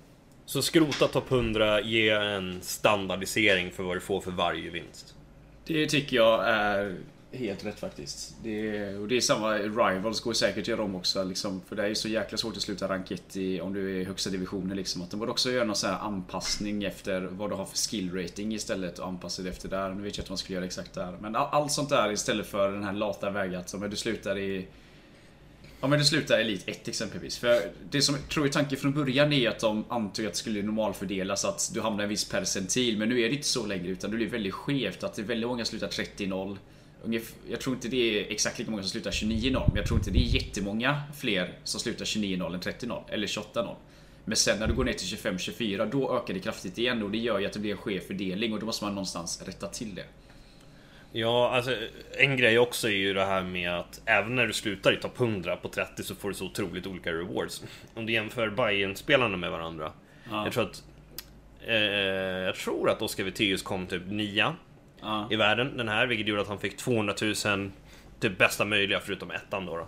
[0.46, 5.16] Så skrota topp 100, ge en standardisering för vad du får för varje vinst.
[5.66, 6.98] Det tycker jag är
[7.34, 8.36] Helt rätt faktiskt.
[8.44, 11.24] Det är, och det är samma, Rivals går säkert att göra om också.
[11.24, 14.02] Liksom, för det är så jäkla svårt att sluta rank 1 i, om du är
[14.02, 14.78] i högsta divisionen.
[14.78, 15.02] Liksom.
[15.02, 18.14] Att de borde också göra någon sån här anpassning efter vad du har för skill
[18.14, 19.90] rating istället och anpassa det efter där.
[19.90, 21.18] Nu vet jag inte vad man skulle göra exakt där.
[21.22, 24.68] Men allt sånt där istället för den här lata vägen att om du slutar i
[25.82, 27.38] Ja men du slutar Elit 1 exempelvis.
[27.38, 30.64] För det som tror jag tanken från början är att de antog att det skulle
[30.64, 32.98] normalfördelas att du hamnar en viss percentil.
[32.98, 35.04] Men nu är det inte så längre utan det blir väldigt skevt.
[35.04, 36.58] Att det är väldigt många som slutar 30-0.
[37.50, 40.12] Jag tror inte det är exakt lika många som slutar 29-0, men jag tror inte
[40.12, 43.76] det är jättemånga fler som slutar 29-0 än 30-0 eller 28-0.
[44.26, 47.18] Men sen när du går ner till 25-24 då ökar det kraftigt igen och det
[47.18, 49.96] gör ju att det blir en skev fördelning och då måste man någonstans rätta till
[49.96, 50.06] det.
[51.12, 51.76] Ja, alltså
[52.18, 55.20] en grej också är ju det här med att även när du slutar i topp
[55.20, 57.64] 100 på 30 så får du så otroligt olika rewards.
[57.94, 59.92] Om du jämför bayern spelarna med varandra.
[60.30, 60.44] Ja.
[60.44, 60.84] Jag tror att
[61.68, 64.54] eh, Jag tror att Oscar Witteus kom typ 9
[65.02, 65.28] ja.
[65.32, 67.14] i världen den här, vilket gjorde att han fick 200
[67.46, 67.72] 000
[68.20, 69.78] typ bästa möjliga förutom ettan då.
[69.78, 69.88] då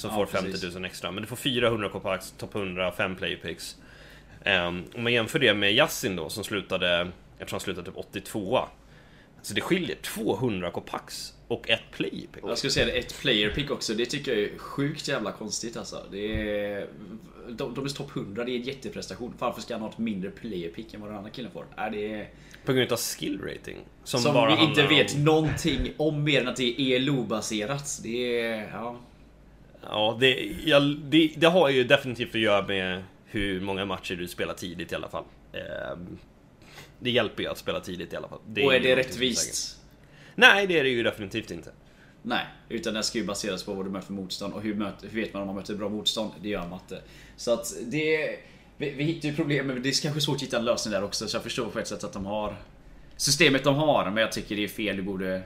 [0.00, 1.10] som ja, får 50 000 extra.
[1.10, 3.76] Men du får 400 kopax, topp 100, 5 playpicks.
[4.46, 7.96] Um, om man jämför det med Yassin då som slutade, jag tror han slutade typ
[7.96, 8.64] 82 uh,
[9.42, 12.44] Så det skiljer 200 kopax och ett player pick.
[12.46, 13.94] Jag skulle säga det, ett player pick också.
[13.94, 16.04] Det tycker jag är sjukt jävla konstigt alltså.
[16.10, 16.88] Det är...
[17.48, 19.34] De, de är topp 100, det är en jätteprestation.
[19.38, 21.66] Varför ska han ha ett mindre player pick än vad den andra killen får?
[21.76, 22.26] Är det...
[22.64, 23.76] På grund av skill rating.
[24.04, 25.24] Som, Som vi inte vet om...
[25.24, 28.00] någonting om mer än att det är ELO-baserat.
[28.02, 28.70] Det är...
[28.72, 28.96] Ja.
[29.82, 34.28] Ja, det, ja, det, det har ju definitivt att göra med hur många matcher du
[34.28, 35.24] spelar tidigt i alla fall.
[37.00, 38.40] Det hjälper ju att spela tidigt i alla fall.
[38.46, 39.78] Det Och är det rättvist?
[40.34, 41.70] Nej, det är det ju definitivt inte.
[42.22, 45.08] Nej, utan det ska ju baseras på vad du möter för motstånd och hur, möter,
[45.08, 46.32] hur vet man om man möter bra motstånd?
[46.42, 47.02] Det gör matte.
[47.36, 48.38] Så att det...
[48.76, 51.04] Vi, vi hittar ju problem, men det är kanske svårt att hitta en lösning där
[51.04, 51.28] också.
[51.28, 52.56] Så jag förstår på ett sätt att de har
[53.16, 54.96] systemet de har, men jag tycker det är fel.
[54.96, 55.42] Det borde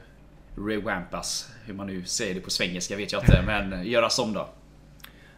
[0.56, 1.50] rewampas.
[1.66, 4.48] Hur man nu säger det på svengelska vet jag inte, men göras om då.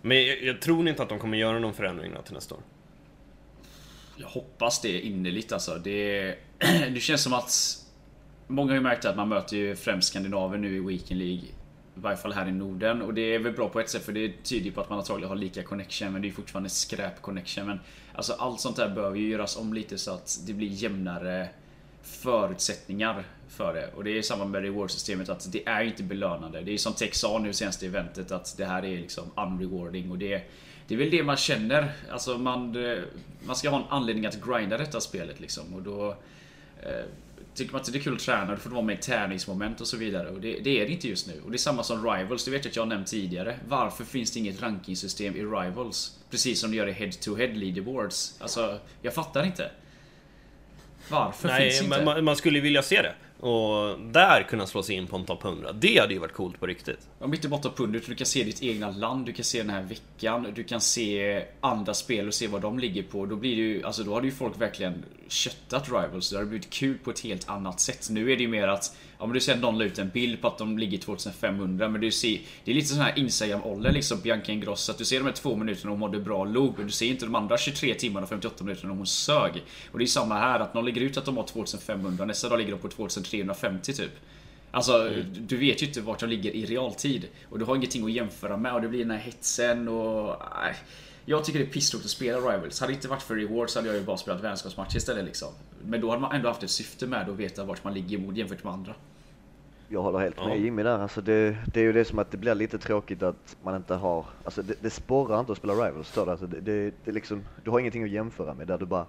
[0.03, 2.61] Men jag, jag tror inte att de kommer göra någon förändring då till nästa år.
[4.17, 5.79] Jag hoppas det innerligt alltså.
[5.85, 6.35] Det,
[6.95, 7.83] det känns som att
[8.49, 11.45] Många har ju märkt att man möter ju främst skandinaver nu i Weekend League.
[11.97, 13.03] I varje fall här i Norden.
[13.03, 14.99] Och det är väl bra på ett sätt för det tyder ju på att man
[14.99, 16.13] antagligen har lika connection.
[16.13, 17.67] Men det är fortfarande skräp connection.
[17.67, 17.81] Men
[18.15, 21.49] alltså allt sånt där behöver ju göras om lite så att det blir jämnare
[22.03, 23.91] förutsättningar för det.
[23.97, 26.61] Och det är samma med reward-systemet att det är inte belönande.
[26.61, 30.19] Det är som Tex sa nu senaste eventet att det här är liksom unrewarding och
[30.19, 30.43] det
[30.88, 31.92] det är väl det man känner.
[32.11, 32.99] Alltså man, eh,
[33.46, 35.75] man ska ha en anledning att grinda detta spelet liksom.
[35.75, 36.16] Och då
[36.83, 37.05] eh,
[37.57, 39.87] Tycker man att det är kul att träna, då får det vara med tärningsmoment och
[39.87, 40.29] så vidare.
[40.29, 41.40] Och det, det är det inte just nu.
[41.44, 43.59] Och det är samma som Rivals, det vet jag att jag har nämnt tidigare.
[43.68, 46.18] Varför finns det inget rankingsystem i Rivals?
[46.31, 48.37] Precis som det gör i Head-to-Head leaderboards.
[48.40, 49.70] Alltså, jag fattar inte.
[51.09, 51.88] Varför finns Nej, inte?
[51.96, 53.14] men man, man skulle vilja se det.
[53.40, 55.72] Och där kunna slå sig in på en topp 100.
[55.72, 57.09] Det hade ju varit coolt på riktigt.
[57.18, 59.70] Om inte bara topp 100, du kan se ditt egna land, du kan se den
[59.70, 63.27] här veckan, du kan se andra spel och se vad de ligger på.
[63.27, 66.31] Då blir det ju, alltså då hade ju folk verkligen köttat Rivals.
[66.31, 68.09] Det hade blivit kul på ett helt annat sätt.
[68.11, 70.09] Nu är det ju mer att, ja men du ser att någon la ut en
[70.09, 73.63] bild på att de ligger 2500, men du ser, det är lite sån här Instagram
[73.65, 74.93] ålder liksom, Bianca Ingrosso.
[74.93, 77.25] Att du ser de här två minuterna hon mådde bra log, men du ser inte
[77.25, 79.63] de andra 23 timmarna och 58 minuterna hon sög.
[79.93, 82.59] Och det är samma här, att någon lägger ut att de har 2500, nästa dag
[82.59, 84.13] ligger de på 2350 typ.
[84.71, 87.29] Alltså, du vet ju inte vart de ligger i realtid.
[87.49, 90.31] Och du har ingenting att jämföra med och det blir den här hetsen och...
[90.31, 90.77] Äh,
[91.29, 92.81] jag tycker det är pisstråkigt att spela Rivals.
[92.81, 95.49] Hade det inte varit för rewards hade jag ju bara spelat vänskapsmatcher istället liksom.
[95.85, 98.37] Men då hade man ändå haft ett syfte med att veta vart man ligger emot
[98.37, 98.95] jämfört med andra.
[99.89, 100.49] Jag håller helt Ja.
[100.49, 100.99] med Jimmy där.
[100.99, 103.95] Alltså det, det är ju det som att det blir lite tråkigt att man inte
[103.95, 106.31] har, alltså det, det sporrar inte att spela Rivals, förstår du?
[106.31, 109.07] Alltså det, det, det är liksom, du har ingenting att jämföra med där du bara,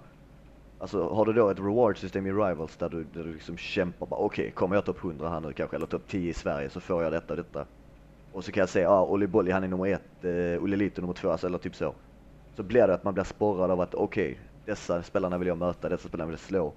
[0.78, 4.20] alltså har du då ett reward-system i Rivals där du, där du liksom kämpar bara
[4.20, 7.02] okej, kommer jag topp 100 här nu kanske, eller topp 10 i Sverige så får
[7.02, 7.64] jag detta och detta.
[8.32, 10.76] Och så kan jag säga, ja, ah, Olli Bolli han är nummer ett, eh, Olle
[10.76, 11.94] Lito nummer två, alltså, eller typ så.
[12.58, 15.88] Så blir det att man blir sporrad av att okej, dessa spelarna vill jag möta,
[15.88, 16.72] dessa spelarna vill jag slå.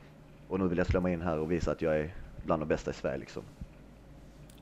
[0.48, 2.14] Och nu vill jag slå mig in här och visa att jag är
[2.46, 3.44] bland de bästa i Sverige liksom.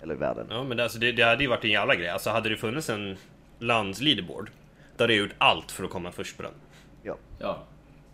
[0.01, 0.47] Eller i världen.
[0.49, 2.09] Ja, men det, alltså, det, det hade ju varit en jävla grej.
[2.09, 3.17] Alltså hade det funnits en
[3.59, 4.49] lands leaderboard,
[4.97, 6.51] då hade jag gjort allt för att komma först på den.
[7.03, 7.15] Ja.
[7.39, 7.63] Ja.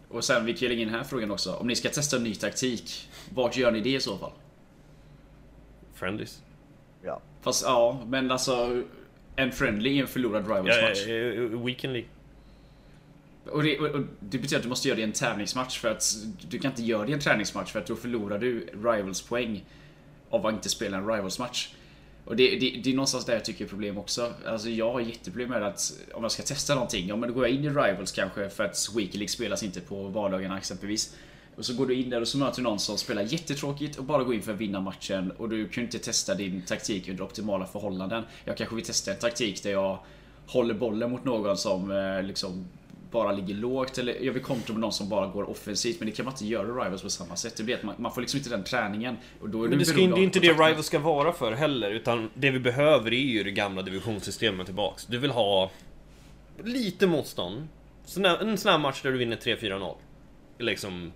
[0.10, 1.54] Och sen, vi kan lägga in den här frågan också.
[1.54, 4.32] Om ni ska testa en ny taktik, vart gör ni det i så fall?
[5.94, 6.44] Friendlies.
[7.04, 7.22] Ja.
[7.42, 8.84] Fast ja, men alltså...
[9.36, 11.08] En friendly i en förlorad Ja, Rivals-match.
[11.08, 12.10] eh, weekend League.
[13.52, 16.16] Och det, och det betyder att du måste göra det i en tävlingsmatch för att
[16.50, 19.66] du kan inte göra det i en träningsmatch för att då förlorar du Rivals poäng
[20.30, 21.74] av att inte spela en Rivals match.
[22.26, 24.34] Och det, det, det är någonstans där jag tycker är problem också.
[24.46, 27.48] Alltså jag har jätteproblem med att om jag ska testa någonting, ja men då går
[27.48, 31.16] jag in i Rivals kanske för att Weekly League spelas inte på vardagarna exempelvis.
[31.56, 34.04] Och så går du in där och så möter du någon som spelar jättetråkigt och
[34.04, 37.24] bara går in för att vinna matchen och du kan inte testa din taktik under
[37.24, 38.24] optimala förhållanden.
[38.46, 40.00] Jag kanske vill testa en taktik där jag
[40.48, 42.68] håller bollen mot någon som eh, liksom
[43.16, 46.16] bara ligger lågt eller jag vill kontra med någon som bara går offensivt men det
[46.16, 47.58] kan man inte göra i Rivals på samma sätt.
[47.58, 49.18] Det blir att man, man får liksom inte den träningen.
[49.42, 50.52] Och då är Men det, ska, det är inte det.
[50.52, 55.06] Rivals ska vara för heller, utan det vi behöver är ju det gamla divisionssystemet tillbaks.
[55.06, 55.72] Du vill ha
[56.64, 57.68] lite motstånd.
[58.42, 59.96] En sån här match där du vinner 3-4-0.
[60.60, 61.12] Liksom,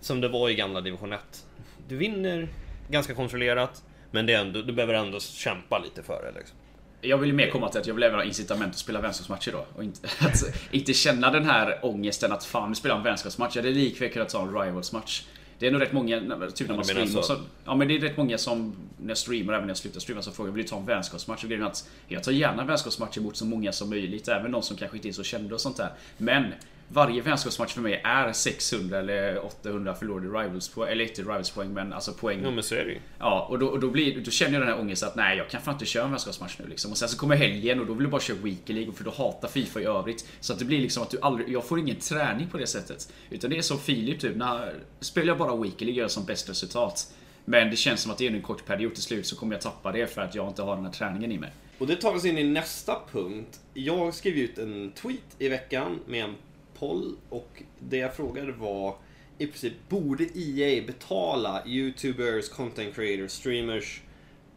[0.00, 1.46] som det var i gamla division 1.
[1.88, 2.48] Du vinner
[2.90, 6.38] ganska kontrollerat, men det är ändå, du behöver ändå kämpa lite för det.
[6.38, 6.56] Liksom.
[7.04, 9.52] Jag vill ju mer komma till att jag vill även ha incitament att spela vänskapsmatcher
[9.52, 9.66] då.
[9.76, 13.56] Och inte, att inte känna den här ångesten att fan, nu spelar en vänskapsmatch.
[13.56, 15.22] Jag hade likväl kunnat ta en Rivals-match.
[15.58, 16.20] Det är nog rätt många,
[16.54, 17.22] typ när man streamar så.
[17.22, 20.00] så, Ja men det är rätt många som, när jag streamar, även när jag slutar
[20.00, 21.42] streama, så frågar vill du ta en vänskapsmatch?
[21.42, 24.62] Och grejen är att jag tar gärna vänskapsmatcher mot så många som möjligt, även de
[24.62, 25.88] som kanske inte är så kända och sånt där.
[26.18, 26.44] Men
[26.88, 31.72] varje vänskapsmatch för mig är 600 eller 800 förlorade rivals poäng, eller inte rivals poäng
[31.72, 32.40] men alltså poäng.
[32.42, 32.98] Ja men så är det ju.
[33.18, 35.50] Ja, och då, och då, blir, då känner jag den här ångesten att nej, jag
[35.50, 36.90] kan fan inte köra en vänskapsmatch nu liksom.
[36.90, 39.10] Och sen så kommer helgen och då vill du bara köra Weekly League för du
[39.10, 40.28] hatar Fifa i övrigt.
[40.40, 43.12] Så att det blir liksom att du aldrig, jag får ingen träning på det sättet.
[43.30, 46.24] Utan det är som Filip typ, när spelar jag bara Weekly League gör jag som
[46.24, 47.12] bäst resultat.
[47.44, 49.62] Men det känns som att det är en kort period till slut så kommer jag
[49.62, 51.52] tappa det för att jag inte har den här träningen i mig.
[51.78, 53.60] Och det tar oss in i nästa punkt.
[53.74, 56.34] Jag skrev ut en tweet i veckan med en
[56.82, 58.96] håll och det jag frågade var
[59.38, 64.02] i princip, borde EA betala YouTubers, content creators, streamers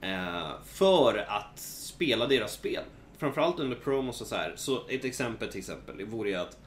[0.02, 2.84] eh, för att spela deras spel?
[3.18, 4.54] Framförallt under promos och så här.
[4.56, 6.58] Så ett exempel till exempel, det vore ju att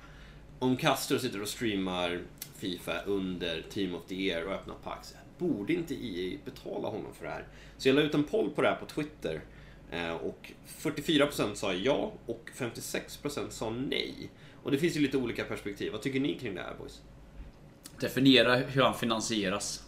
[0.58, 2.20] om Castro sitter och streamar
[2.56, 7.24] Fifa under Team of the Year och öppnar PAX, borde inte EA betala honom för
[7.24, 7.46] det här?
[7.78, 9.40] Så jag la ut en poll på det här på Twitter.
[9.90, 14.30] Eh, och 44% sa ja och 56% sa nej.
[14.62, 15.92] Och det finns ju lite olika perspektiv.
[15.92, 17.02] Vad tycker ni kring det här boys?
[18.00, 19.84] Definiera hur han finansieras.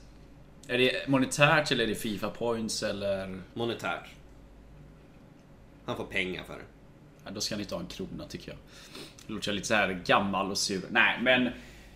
[0.68, 3.40] Är det monetärt eller är det Fifa points eller?
[3.54, 4.08] Monetärt.
[5.84, 6.64] Han får pengar för det.
[7.24, 8.58] Ja, då ska han inte ha en krona tycker jag.
[9.26, 10.82] Det låter lite så här gammal och sur.
[10.90, 11.48] Nej, men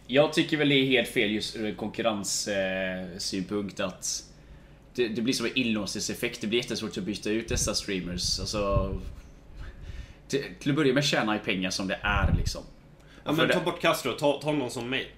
[0.06, 4.24] jag tycker väl det är helt fel just ur konkurrenssynpunkt att
[4.94, 6.40] det, det, blir som en inlåsningseffekt.
[6.40, 8.40] Det blir jättesvårt att byta ut dessa streamers.
[8.40, 8.94] Alltså,
[10.28, 12.62] till, till att börja med tjänar ju pengar som det är liksom.
[13.24, 15.14] Ja men ta bort Castro, ta, ta någon som mig.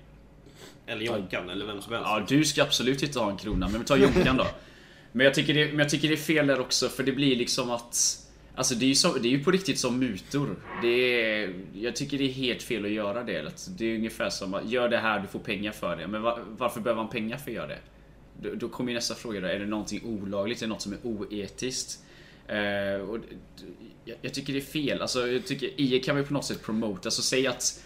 [0.87, 2.07] Eller Jonkan, eller vem som helst.
[2.09, 4.47] Ja, du ska absolut inte ha en krona, men ta Jonkan då.
[5.12, 7.37] Men jag, tycker det, men jag tycker det är fel där också, för det blir
[7.37, 8.23] liksom att...
[8.55, 10.57] Alltså det är ju, så, det är ju på riktigt som mutor.
[10.83, 13.69] Det är, jag tycker det är helt fel att göra det.
[13.79, 16.07] Det är ungefär som att gör det här, du får pengar för det.
[16.07, 17.79] Men var, varför behöver man pengar för att göra det?
[18.40, 20.62] Då, då kommer nästa fråga då, är det någonting olagligt?
[20.62, 22.01] Är det något som är oetiskt?
[22.49, 23.19] Eh, och,
[24.05, 25.03] jag, jag, tycker det är fel.
[25.03, 27.07] Alltså, jag tycker IE kan vi på något sätt promota.
[27.07, 27.83] Alltså säg att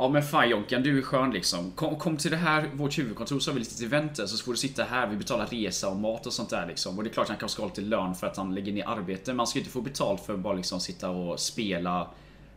[0.00, 1.70] Ja men fan Jonkan, du är skön liksom.
[1.70, 4.58] Kom, kom till det här, vårt huvudkontor, så har vi lite där så får du
[4.58, 6.98] sitta här, vi betalar resa och mat och sånt där liksom.
[6.98, 8.88] Och det är klart han kanske ska ha lite lön för att han lägger ner
[8.88, 9.30] arbete.
[9.30, 12.10] Men han ska ju inte få betalt för att bara liksom sitta och spela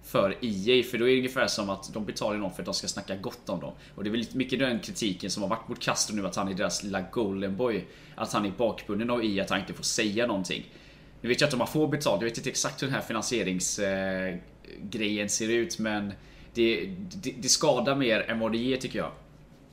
[0.03, 0.83] för EA.
[0.83, 3.15] För då är det ungefär som att de betalar någon för att de ska snacka
[3.15, 3.73] gott om dem.
[3.95, 6.35] Och det är väl lite mycket den kritiken som har varit mot Castro nu, att
[6.35, 7.85] han är deras lilla golden boy.
[8.15, 10.65] Att han är bakbunden av EA, att han inte får säga någonting.
[11.21, 13.01] Nu vet jag inte om man får betalt, jag vet inte exakt hur den här
[13.01, 16.13] finansieringsgrejen ser ut men
[16.53, 16.85] det,
[17.23, 19.11] det, det, skadar mer än vad det ger tycker jag.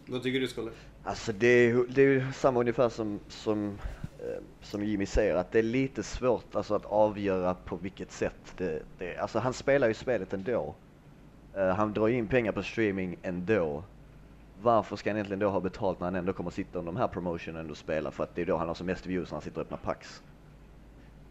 [0.07, 0.71] Vad tycker du Skolle?
[1.05, 3.79] Alltså det är, det är ju samma ungefär som, som,
[4.19, 8.55] eh, som Jimmy säger att det är lite svårt alltså, att avgöra på vilket sätt
[8.57, 10.75] det, det Alltså han spelar ju spelet ändå.
[11.57, 13.85] Uh, han drar in pengar på streaming ändå.
[14.63, 17.09] Varför ska han egentligen då ha betalt när han ändå kommer sitta under de här
[17.09, 18.11] promotionen och spela?
[18.11, 19.79] För att det är då han har som mest views när han sitter och öppnar
[19.79, 20.23] pax.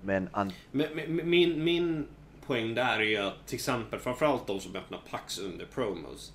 [0.02, 0.54] Men, an...
[0.72, 2.08] men, men min, min
[2.46, 6.34] poäng där är ju att till exempel framförallt de som öppnar Pax under promos.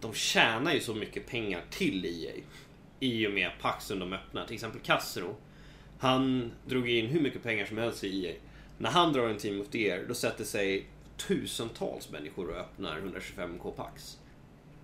[0.00, 2.32] De tjänar ju så mycket pengar till EA.
[3.00, 4.46] I och med Paxen de öppnar.
[4.46, 5.36] Till exempel Castro.
[5.98, 8.34] Han drog in hur mycket pengar som helst i EA.
[8.78, 10.86] När han drar en Team of the Year, då sätter sig
[11.16, 14.18] tusentals människor och öppnar 125k Pax.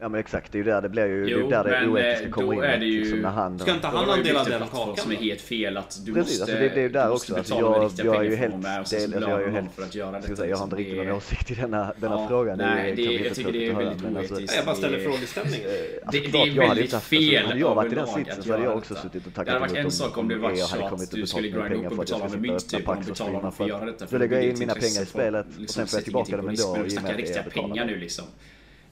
[0.01, 1.89] Ja men exakt, det är ju där det blir ju, jo, det är där det
[1.89, 2.63] oetiska eh, kommer in.
[2.63, 4.97] Är det ju, liksom, när han, ska inte han ha en del av den kakan
[4.97, 7.37] som är helt fel att du Precis, måste, alltså det, det är ju där också.
[7.37, 10.21] Alltså, jag, jag är ju helt, del, alltså, jag är ju helt, för att göra
[10.21, 10.37] detta.
[10.37, 12.59] Säga, jag har inte riktigt någon åsikt i denna, denna ja, frågan.
[12.59, 14.33] Nej, det, det jag tycker det är väldigt oetiskt.
[14.33, 15.69] Alltså, jag bara ställer frågeställningen.
[16.05, 18.77] Alltså, det, det är väldigt fel Hade jag varit i den sitsen så hade jag
[18.77, 21.11] också suttit och tackat emot Det hade varit en sak om det var så att
[21.11, 22.89] du skulle grinda upp och betala med mynt typ.
[22.89, 24.07] Och betala honom för att göra detta.
[24.11, 26.79] Då lägger jag in mina pengar i spelet och sen får jag tillbaka dem ändå.
[26.85, 28.25] Vi snackar riktiga pengar nu liksom.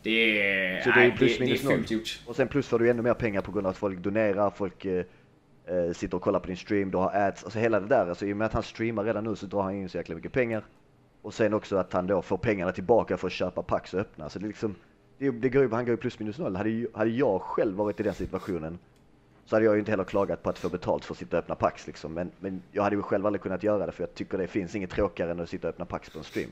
[0.02, 1.84] Det är, så det är plus minus noll.
[2.26, 4.84] Och sen plus får du ännu mer pengar på grund av att folk donerar, folk
[4.84, 5.04] eh,
[5.66, 8.08] eh, sitter och kollar på din stream, du har ads, alltså hela det där.
[8.08, 10.14] Alltså i och med att han streamar redan nu så drar han in så jäkla
[10.14, 10.64] mycket pengar.
[11.22, 14.28] Och sen också att han då får pengarna tillbaka för att köpa packs och öppna.
[14.28, 14.74] Så det liksom,
[15.18, 16.56] det, det går ju, han går ju plus minus noll.
[16.56, 18.78] Hade, hade jag själv varit i den situationen
[19.44, 21.42] så hade jag ju inte heller klagat på att få betalt för att sitta och
[21.42, 22.14] öppna packs liksom.
[22.14, 24.74] Men, men jag hade ju själv aldrig kunnat göra det för jag tycker det finns
[24.74, 26.50] inget tråkigare än att sitta och öppna packs på en stream.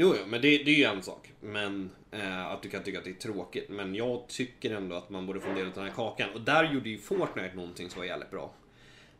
[0.00, 1.32] Jo, jo men det, det är ju en sak.
[1.40, 3.68] Men eh, att du kan tycka att det är tråkigt.
[3.68, 6.30] Men jag tycker ändå att man borde fundera av den här kakan.
[6.34, 8.52] Och där gjorde ju Fortnite någonting som var jävligt bra.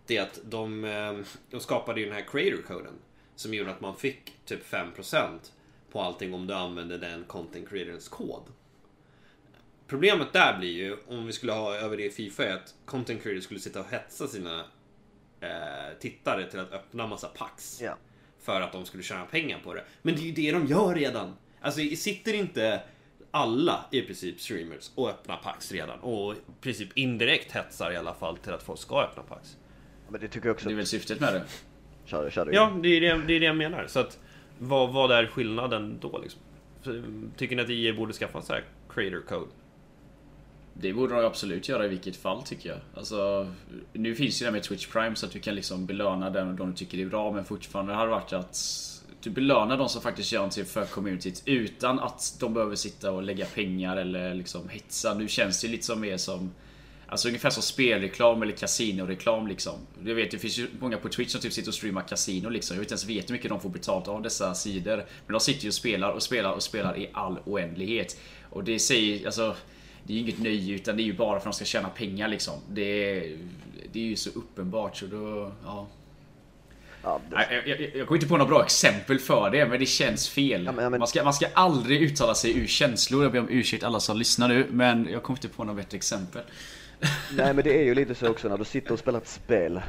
[0.07, 1.19] Det är att de, eh,
[1.51, 2.95] de skapade ju den här creator-koden.
[3.37, 5.53] Som gjorde att man fick typ 5%
[5.93, 8.43] på allting om du använde den content creatorns kod.
[9.87, 13.23] Problemet där blir ju, om vi skulle ha över det i Fifa, är att content
[13.23, 14.64] creators skulle sitta och hetsa sina
[15.41, 17.83] eh, tittare till att öppna massa packs.
[17.83, 17.97] Yeah
[18.42, 19.84] för att de skulle tjäna pengar på det.
[20.03, 21.36] Men det är ju det de gör redan.
[21.61, 22.80] Alltså, sitter inte
[23.30, 28.14] alla i princip streamers och öppnar Pax redan och i princip indirekt hetsar i alla
[28.14, 29.57] fall till att folk ska öppna Pax.
[30.09, 30.68] Men det tycker jag också.
[30.68, 31.45] Det är väl syftet med det.
[32.05, 33.86] Kör, kör ja, det är det, det är det jag menar.
[33.86, 34.18] Så att,
[34.59, 36.41] vad, vad är skillnaden då liksom?
[37.36, 39.51] Tycker ni att IE borde skaffa så här creator code?
[40.81, 42.79] Det borde de absolut göra i vilket fall tycker jag.
[42.95, 43.49] Alltså,
[43.93, 46.57] nu finns ju det här med Twitch Prime så att du kan liksom belöna den
[46.57, 48.59] de du tycker är bra men fortfarande har det varit att
[49.20, 53.22] du belönar de som faktiskt gör någonting för communityt utan att de behöver sitta och
[53.22, 55.14] lägga pengar eller liksom hetsa.
[55.14, 56.51] Nu känns det lite som mer som
[57.11, 59.74] Alltså ungefär som spelreklam eller kasinoreklam liksom.
[60.03, 62.74] Du vet, det finns ju många på Twitch som typ sitter och streamar kasino liksom.
[62.74, 64.97] Jag vet inte ens vet hur mycket de får betalt av dessa sidor.
[64.97, 68.20] Men de sitter ju och spelar och spelar och spelar i all oändlighet.
[68.51, 69.57] Och det säger, alltså
[70.09, 71.88] det är ju inget nöje utan det är ju bara för att de ska tjäna
[71.88, 72.54] pengar liksom.
[72.68, 73.20] Det,
[73.92, 75.86] det är ju så uppenbart så då, ja.
[77.02, 77.54] ja det...
[77.54, 80.64] jag, jag, jag kommer inte på några bra exempel för det, men det känns fel.
[80.64, 80.98] Ja, men, men...
[80.98, 83.22] Man, ska, man ska aldrig uttala sig ur känslor.
[83.22, 85.96] Jag ber om ursäkt alla som lyssnar nu, men jag kommer inte på några bättre
[85.96, 86.42] exempel.
[87.36, 89.80] Nej men det är ju lite så också när du sitter och spelar ett spel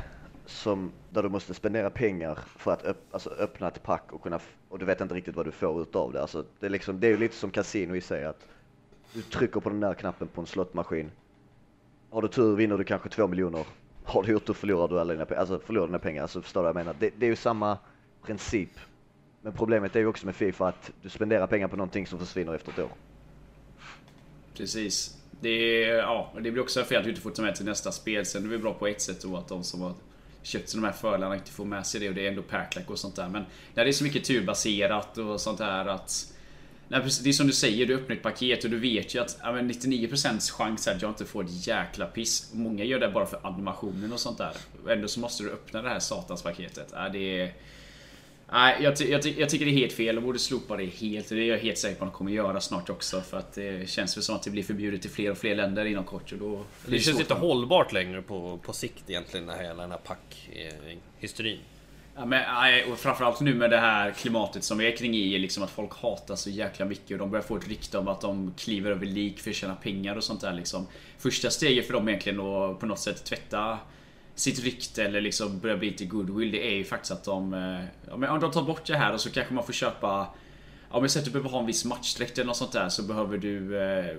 [0.46, 4.40] som, där du måste spendera pengar för att öpp, alltså öppna ett pack och kunna,
[4.70, 6.22] och du vet inte riktigt vad du får ut av det.
[6.22, 8.46] Alltså, det, är liksom, det är ju lite som kasino i sig att
[9.14, 11.12] du trycker på den där knappen på en slottmaskin.
[12.10, 13.66] Har du tur vinner du kanske två miljoner.
[14.04, 15.40] Har du otur förlorar du alla dina pengar.
[15.40, 16.22] Alltså förlorar dina pengar.
[16.22, 16.96] Alltså förstår du vad jag menar?
[17.00, 17.78] Det, det är ju samma
[18.26, 18.70] princip.
[19.42, 22.56] Men problemet är ju också med Fifa att du spenderar pengar på någonting som försvinner
[22.56, 22.90] efter ett år.
[24.54, 25.18] Precis.
[25.42, 28.26] Det, ja, det blir också fel att du inte får ta med till nästa spel.
[28.26, 29.94] Sen är det bra på ett sätt då att de som har
[30.42, 32.90] köpt sig de här fördelarna inte får med sig det och det är ändå packlack
[32.90, 33.30] och sånt där.
[33.30, 36.34] Men när det är så mycket turbaserat och sånt där att
[36.92, 39.38] Nej, det är som du säger, du öppnar ett paket och du vet ju att
[39.44, 42.50] ja, 99% chans att jag inte får ett jäkla piss.
[42.54, 44.52] Många gör det bara för animationen och sånt där.
[44.90, 46.90] Ändå så måste du öppna det här satanspaketet.
[46.94, 47.54] Ja, det är...
[48.52, 50.16] Nej, jag, jag, jag, tycker det är helt fel.
[50.16, 51.30] De borde slopa det helt.
[51.30, 53.22] Det är jag helt säker på att de kommer göra snart också.
[53.22, 55.86] För att det känns väl som att det blir förbjudet i fler och fler länder
[55.86, 56.32] inom kort.
[56.32, 59.92] Och då det, känns inte hållbart längre på, på sikt egentligen, det här, hela den
[59.92, 61.60] här pack-hysterin.
[62.20, 62.44] Ja, men,
[62.92, 65.40] och framförallt nu med det här klimatet som vi är kring i.
[65.40, 68.22] liksom att folk hatar så jäkla mycket och de börjar få ett rykte om att
[68.22, 70.88] de kliver över lik för att tjäna pengar och sånt där liksom.
[71.18, 73.78] Första steget för dem egentligen att på något sätt tvätta
[74.36, 77.54] sitt rykte eller liksom börja bli lite goodwill, det är ju faktiskt att de...
[77.54, 80.28] Eh, ja, men om de tar bort det här och så kanske man får köpa...
[80.92, 83.04] Ja jag säger att du behöver ha en viss matchdräkt eller något sånt där så
[83.04, 83.82] behöver du...
[83.82, 84.16] Eh,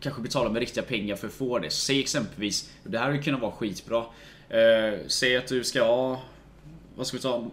[0.00, 1.70] kanske betala med riktiga pengar för att få det.
[1.70, 4.04] Säg exempelvis, det här hade kunnat vara skitbra.
[4.48, 6.20] Eh, säg att du ska ha
[6.96, 7.50] vad ska vi ta?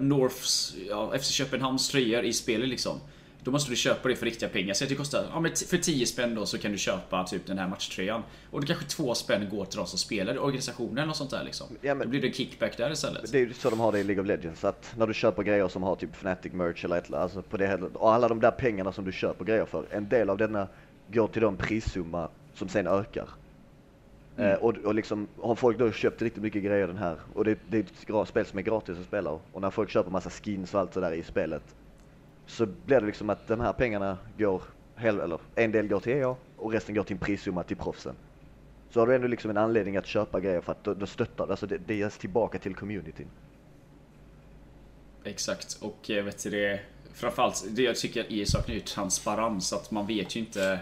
[0.00, 3.00] Norths, ja, FC Köpenhamns tröjor i spelet liksom.
[3.46, 4.74] Då måste du köpa det för riktiga pengar.
[4.74, 7.46] Så att det kostar, ja men för 10 spänn då så kan du köpa typ
[7.46, 8.22] den här matchtröjan.
[8.50, 11.66] Och det kanske 2 spänn går till de som spelar, organisationen och sånt där liksom.
[11.80, 13.32] Ja, men, då blir det kickback där istället.
[13.32, 14.64] Det är ju så de har det i League of Legends.
[14.64, 17.74] Att när du köper grejer som har typ Fnatic merch eller ett, alltså på det
[17.94, 19.84] Och alla de där pengarna som du köper grejer för.
[19.90, 20.68] En del av denna
[21.08, 23.28] går till de prissumma som sen ökar.
[24.36, 24.50] Mm.
[24.50, 27.58] Eh, och, och liksom, har folk då köpt riktigt mycket grejer den här och det,
[27.68, 30.74] det är ett spel som är gratis att spela och när folk köper massa skins
[30.74, 31.62] och allt sådär i spelet
[32.46, 34.62] så blir det liksom att de här pengarna går,
[34.96, 38.14] hel, eller en del går till EA och resten går till en prissumma till proffsen.
[38.90, 41.50] Så har du ändå liksom en anledning att köpa grejer för att då, då stöttar
[41.50, 43.26] alltså det, det ges tillbaka till communityn.
[45.24, 46.80] Exakt och eh, vet du det
[47.12, 50.80] Framförallt det jag tycker EA saknar ju transparens att man vet ju inte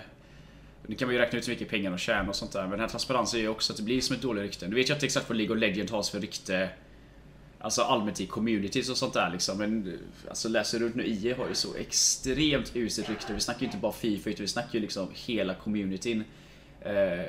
[0.87, 2.63] nu kan man ju räkna ut hur mycket pengar de tjänar och sånt där.
[2.63, 4.69] Men den här transparensen gör ju också att det blir som ett dåligt rykte.
[4.69, 6.69] Nu vet jag inte exakt vad League of Legends har för rykte.
[7.59, 9.59] Alltså allmänt i communities och sånt där liksom.
[9.59, 13.35] Men alltså läser du runt nu, IE har ju så extremt uselt rykte.
[13.35, 16.25] Vi snackar ju inte bara Fifa utan vi snackar ju liksom hela communityn.
[16.81, 17.27] Eh,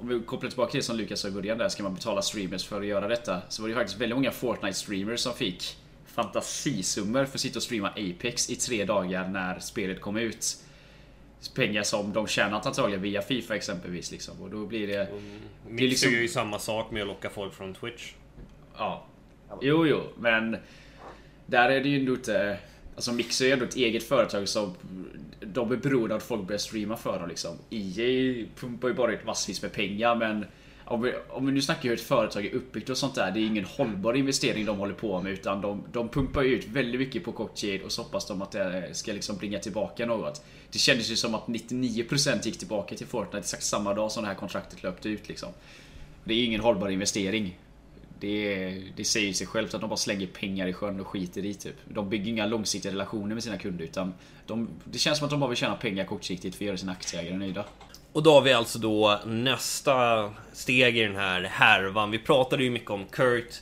[0.00, 2.22] om vi kopplar tillbaka till det som Lukas sa i början där, ska man betala
[2.22, 3.42] streamers för att göra detta?
[3.48, 5.76] Så var det ju faktiskt väldigt många Fortnite-streamers som fick
[6.06, 10.56] fantasisummor för att sitta och streama Apex i tre dagar när spelet kom ut
[11.54, 14.10] pengar som de tjänat antagligen via Fifa exempelvis.
[14.10, 14.42] Liksom.
[14.42, 15.02] Och då blir det...
[15.02, 15.22] Mm.
[15.70, 16.12] det är liksom...
[16.12, 18.12] gör ju samma sak med att locka folk från Twitch.
[18.76, 19.06] Ja.
[19.60, 20.56] Jo, jo, men...
[21.46, 22.58] Där är det ju ändå inte...
[22.94, 24.74] Alltså Mixer är ju ändå ett eget företag som...
[25.40, 27.56] De är beroende av att folk börjar streama för dem liksom.
[27.70, 30.44] EA pumpar ju bara ut massvis med pengar men
[30.90, 33.30] om vi, om vi nu snackar hur ett företag är uppbyggt och sånt där.
[33.30, 35.32] Det är ingen hållbar investering de håller på med.
[35.32, 38.50] Utan de, de pumpar ut väldigt mycket på kort tid och så hoppas de att
[38.50, 40.44] det ska liksom bringa tillbaka något.
[40.72, 44.28] Det kändes ju som att 99% gick tillbaka till Fortnite exakt samma dag som det
[44.28, 45.48] här kontraktet löpte ut liksom.
[46.24, 47.58] Det är ingen hållbar investering.
[48.20, 51.54] Det, det säger sig självt att de bara slänger pengar i sjön och skiter i
[51.54, 51.76] typ.
[51.84, 54.14] De bygger inga långsiktiga relationer med sina kunder utan
[54.46, 56.92] de, det känns som att de bara vill tjäna pengar kortsiktigt för att göra sina
[56.92, 57.64] aktieägare nöjda.
[58.18, 62.10] Och då har vi alltså då nästa steg i den här härvan.
[62.10, 63.54] Vi pratade ju mycket om Kurt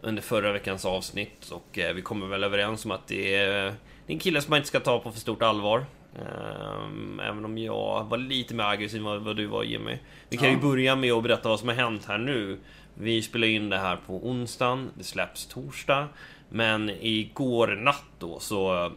[0.00, 3.74] under förra veckans avsnitt och eh, vi kommer väl överens om att det är,
[4.06, 5.86] en kille som man inte ska ta på för stort allvar.
[6.18, 9.98] Ehm, även om jag var lite mer aggressiv än vad du var Jimmy.
[10.28, 12.58] Vi kan ju börja med att berätta vad som har hänt här nu.
[12.94, 16.08] Vi spelar in det här på onsdagen, det släpps torsdag.
[16.48, 18.92] Men igår natt då så...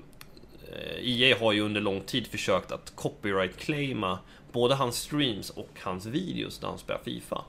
[1.02, 4.18] EA eh, har ju under lång tid försökt att copyright-claima
[4.52, 7.44] både hans streams och hans videos när han spelar Fifa.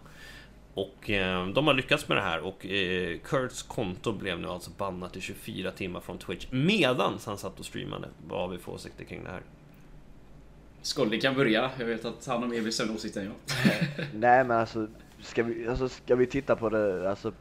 [0.75, 4.71] Och eh, de har lyckats med det här och eh, Kurts konto blev nu alltså
[4.71, 8.09] bannat i 24 timmar från Twitch medan han satt och streamade.
[8.29, 9.43] Vad har vi för åsikter kring det här?
[10.83, 11.71] Skolly kan börja.
[11.79, 13.35] Jag vet att han har mer bestämd åsikt än jag.
[14.15, 14.87] Nej men alltså
[15.23, 17.33] ska, vi, alltså, ska vi titta på det, alltså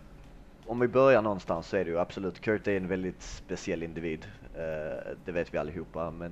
[0.66, 4.26] om vi börjar någonstans så är det ju absolut, Kurt är en väldigt speciell individ.
[4.60, 6.32] Eh, det vet vi allihopa men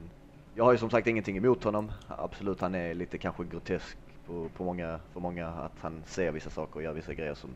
[0.55, 1.91] jag har ju som sagt ingenting emot honom.
[2.07, 6.49] Absolut, han är lite kanske grotesk på, på många, för många att han ser vissa
[6.49, 7.49] saker och gör vissa grejer som,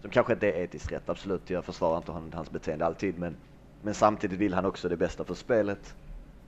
[0.00, 1.08] som kanske inte är etiskt rätt.
[1.08, 3.36] Absolut, jag försvarar inte hans beteende alltid men,
[3.82, 5.94] men samtidigt vill han också det bästa för spelet.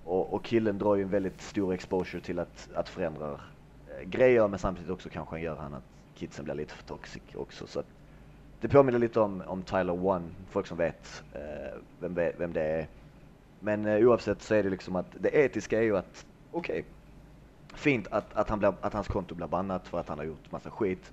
[0.05, 3.41] Och, och killen drar ju en väldigt stor exposure till att, att förändra
[3.87, 5.85] eh, grejer men samtidigt också kanske han gör han att
[6.15, 7.67] kidsen blir lite för toxic också.
[7.67, 7.87] Så att,
[8.61, 12.89] det påminner lite om, om Tyler One, folk som vet eh, vem, vem det är.
[13.67, 16.85] Men eh, oavsett så är det liksom att det etiska är ju att, okej, okay,
[17.75, 20.53] fint att, att, han blir, att hans konto blir bannat för att han har gjort
[20.53, 21.13] massa skit.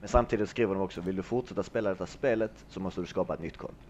[0.00, 3.34] Men samtidigt skriver de också, vill du fortsätta spela detta spelet så måste du skapa
[3.34, 3.84] ett nytt konto.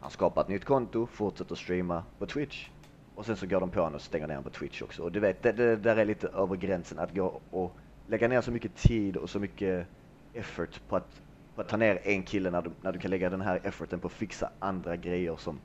[0.00, 2.68] Han skapar ett nytt konto, fortsätter streama på Twitch.
[3.14, 5.02] Och sen så går de på honom och stänger ner honom på Twitch också.
[5.02, 7.76] Och du vet, det, det där är lite över gränsen att gå och
[8.06, 9.86] lägga ner så mycket tid och så mycket
[10.34, 11.20] effort på att,
[11.54, 14.00] på att ta ner en kille när du, när du kan lägga den här efforten
[14.00, 15.60] på att fixa andra grejer som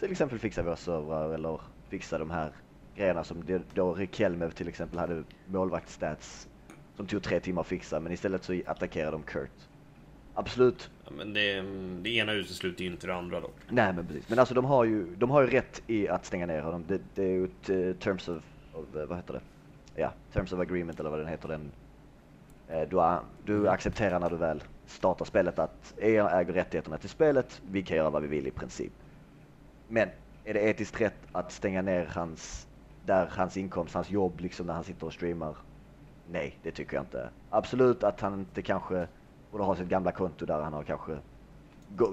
[0.00, 2.52] till exempel fixa våra servrar eller fixa de här
[2.96, 6.48] grejerna som det, då Rikelmev till exempel hade målvaktsstats
[6.96, 9.50] som tog tre timmar att fixa men istället så attackerade de Kurt.
[10.34, 10.90] Absolut.
[11.04, 11.62] Ja, men det,
[12.02, 13.56] det ena utesluter ju inte det andra dock.
[13.68, 14.28] Nej men precis.
[14.28, 16.84] Men alltså de har ju, de har ju rätt i att stänga ner honom.
[16.88, 18.42] Det, det är ju ett uh, terms of,
[18.72, 19.40] of uh, vad heter det?
[19.94, 21.70] Ja, terms of agreement eller vad den heter den.
[22.70, 23.20] Uh, du,
[23.52, 27.62] du accepterar när du väl startar spelet att EA äger rättigheterna till spelet.
[27.70, 28.92] Vi kan göra vad vi vill i princip.
[29.92, 30.08] Men
[30.44, 32.66] är det etiskt rätt att stänga ner hans,
[33.06, 35.56] där hans inkomst, hans jobb liksom när han sitter och streamar?
[36.30, 37.28] Nej, det tycker jag inte.
[37.50, 39.06] Absolut att han inte kanske
[39.50, 41.18] borde ha sitt gamla konto där han har kanske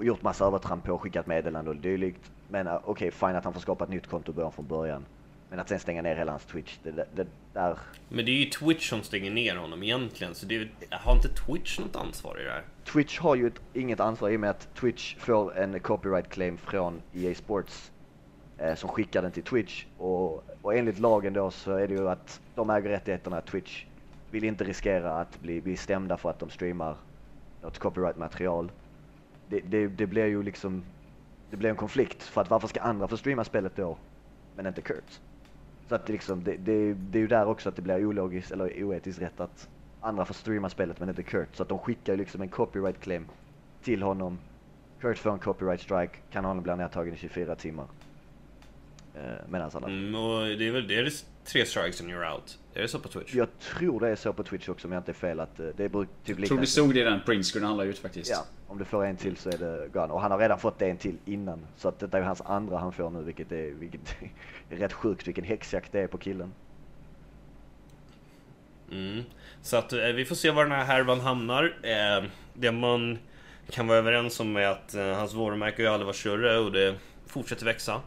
[0.02, 2.30] gjort massa övertramp på, skickat meddelande och dylikt.
[2.48, 4.66] Men eh, okej, okay, fine att han får skapa ett nytt konto och börja från
[4.66, 5.04] början.
[5.50, 7.78] Men att sen stänga ner hela hans Twitch, det, det, det, där...
[8.08, 11.78] Men det är ju Twitch som stänger ner honom egentligen, så det, har inte Twitch
[11.78, 12.64] något ansvar i det här?
[12.92, 16.58] Twitch har ju ett, inget ansvar i och med att Twitch får en copyright claim
[16.58, 17.92] från EA Sports
[18.58, 19.86] eh, som skickar den till Twitch.
[19.98, 23.84] Och, och enligt lagen då så är det ju att de äger rättigheterna, Twitch
[24.30, 26.96] vill inte riskera att bli, bli stämda för att de streamar
[27.62, 28.72] något copyright-material.
[29.48, 30.84] Det, det, det blir ju liksom,
[31.50, 33.98] det blir en konflikt för att varför ska andra få streama spelet då,
[34.56, 35.20] men inte Kurt?
[35.88, 38.50] Så att det, liksom, det, det, det är ju där också att det blir ologiskt
[38.50, 39.68] eller oetiskt rätt att
[40.00, 41.56] andra får streama spelet men inte Kurt.
[41.56, 43.26] Så att de skickar ju liksom en copyright claim
[43.82, 44.38] till honom.
[45.00, 47.86] Kurt får en copyright strike, kan honom bli nedtagen i 24 timmar.
[49.14, 49.84] Eh, Medan han...
[49.84, 51.12] Mm, och det är väl det är
[51.44, 52.58] tre strikes and you're out.
[52.74, 53.34] Är det så på Twitch?
[53.34, 55.66] Jag tror det är så på Twitch också om jag inte är fel att eh,
[55.76, 58.30] det är typ Jag tror det stod det i den printscreen han la ut faktiskt.
[58.30, 60.12] Ja, om du får en till så är det gone.
[60.12, 61.66] Och han har redan fått en till innan.
[61.76, 64.16] Så att detta är hans andra han får nu vilket är, vilket
[64.70, 66.52] är rätt sjukt vilken häxjakt det är på killen.
[68.92, 69.24] Mm.
[69.62, 71.76] Så att eh, vi får se var den här härvan hamnar.
[71.82, 72.24] Eh,
[72.54, 73.18] det man
[73.70, 76.94] kan vara överens om är att eh, hans varumärke har aldrig varit större och det
[77.26, 78.00] fortsätter växa.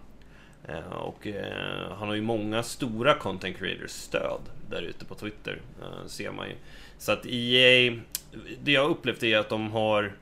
[0.68, 5.62] Eh, och eh, han har ju många stora content creators stöd där ute på Twitter,
[5.82, 6.56] eh, ser man ju.
[6.98, 8.00] Så att EA,
[8.64, 10.14] det jag upplevt är att de har,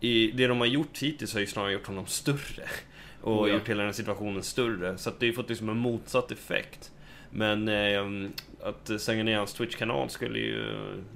[0.00, 2.68] i, det de har gjort hittills har ju snarare gjort honom större.
[3.20, 3.54] Och oh ja.
[3.54, 4.98] gjort hela den situationen större.
[4.98, 6.92] Så att det har fått liksom en motsatt effekt.
[7.30, 8.30] Men eh,
[8.64, 10.64] att eh, stänga ner hans Twitch-kanal skulle ju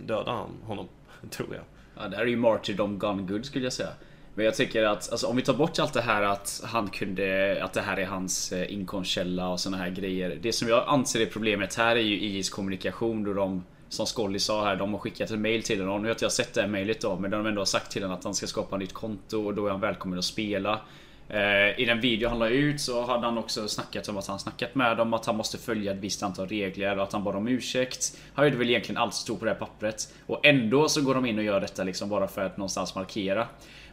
[0.07, 0.89] döda honom,
[1.31, 1.65] tror jag.
[1.97, 3.91] Ja, det här är ju martyrdom gone good skulle jag säga.
[4.35, 7.59] Men jag tycker att alltså, om vi tar bort allt det här att han kunde,
[7.65, 10.39] att det här är hans eh, inkomstkälla och såna här grejer.
[10.43, 14.39] Det som jag anser är problemet här är ju IS kommunikation då de som Skolly
[14.39, 16.03] sa här, de har skickat ett mail till honom.
[16.03, 18.03] Nu har inte jag sett det här mailet då, men de har ändå sagt till
[18.03, 20.81] honom att han ska skapa ett nytt konto och då är han välkommen att spela.
[21.29, 24.39] Eh, I den video han la ut så hade han också snackat om att han
[24.39, 27.37] snackat med dem, att han måste följa ett visst antal regler och att han bad
[27.37, 28.19] om ursäkt.
[28.35, 30.15] Han gjorde väl egentligen allt som stod på det här pappret.
[30.27, 33.41] Och ändå så går de in och gör detta liksom bara för att någonstans markera.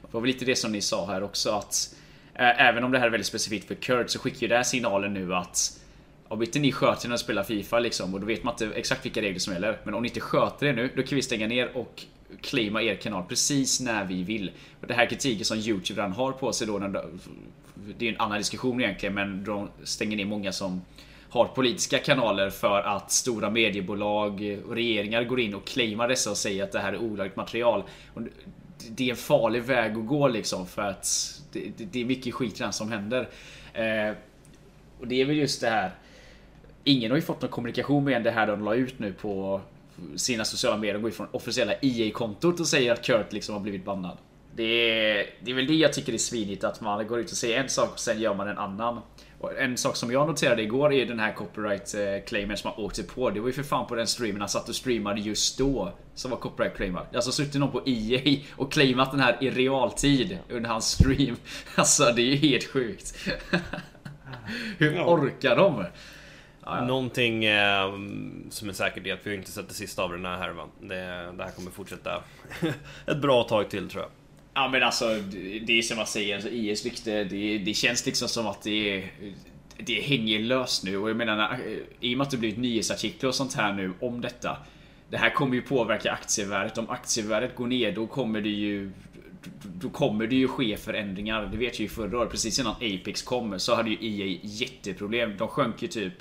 [0.01, 1.95] Det var väl lite det som ni sa här också att
[2.33, 4.63] eh, Även om det här är väldigt specifikt för Kurt så skickar ju det här
[4.63, 5.79] signalen nu att
[6.27, 9.05] om inte ni sköter när ni spelar Fifa liksom och då vet man inte exakt
[9.05, 9.77] vilka regler som gäller.
[9.83, 12.03] Men om ni inte sköter det nu, då kan vi stänga ner och
[12.41, 14.51] claima er kanal precis när vi vill.
[14.81, 16.79] Och det här kritiken som Youtube redan har på sig då,
[17.97, 20.81] det är en annan diskussion egentligen, men de stänger ner många som
[21.29, 26.37] har politiska kanaler för att stora mediebolag och regeringar går in och claimar dessa och
[26.37, 27.83] säger att det här är olagligt material.
[28.13, 28.21] Och
[28.89, 31.07] det är en farlig väg att gå liksom för att
[31.51, 33.29] det, det är mycket skit redan som händer.
[33.73, 34.15] Eh,
[34.99, 35.91] och det är väl just det här.
[36.83, 39.61] Ingen har ju fått någon kommunikation med det här de la ut nu på
[40.15, 40.97] sina sociala medier.
[40.97, 44.17] Går ifrån officiella EA-kontot och säger att Kurt liksom har blivit bannad.
[44.55, 47.37] Det är, det är väl det jag tycker är svinigt att man går ut och
[47.37, 49.01] säger en sak och sen gör man en annan.
[49.39, 52.85] Och en sak som jag noterade igår är den här copyright eh, claimen som man
[52.85, 53.29] åkte på.
[53.29, 55.93] Det var ju för fan på den streamen han satt och streamade just då.
[56.13, 57.05] Som var copyright claimad.
[57.13, 61.35] Alltså suttit någon på EA och claimat den här i realtid under hans stream.
[61.75, 63.15] Alltså det är ju helt sjukt.
[64.77, 65.85] Hur orkar de?
[66.65, 66.85] Ja, ja.
[66.85, 67.91] Någonting eh,
[68.49, 70.69] som är säkert är att vi inte sett det sista av den här härvan.
[70.81, 70.95] Det,
[71.37, 72.23] det här kommer fortsätta
[73.07, 74.11] ett bra tag till tror jag.
[74.53, 78.05] Ja men alltså, det det är som man säger, alltså, IS rykte, det, det känns
[78.05, 79.11] liksom som att det är
[79.77, 81.59] det hänger löst nu och jag menar när-
[81.99, 84.57] i och med att det blivit nyhetsartiklar och sånt här nu om detta.
[85.09, 86.77] Det här kommer ju påverka aktievärdet.
[86.77, 88.91] Om aktievärdet går ner då kommer det ju
[89.63, 91.45] då kommer det ju ske förändringar.
[91.51, 92.31] Det vet jag ju förra året.
[92.31, 95.37] Precis innan Apex kom så hade ju EA jätteproblem.
[95.37, 96.13] De sjönk ju typ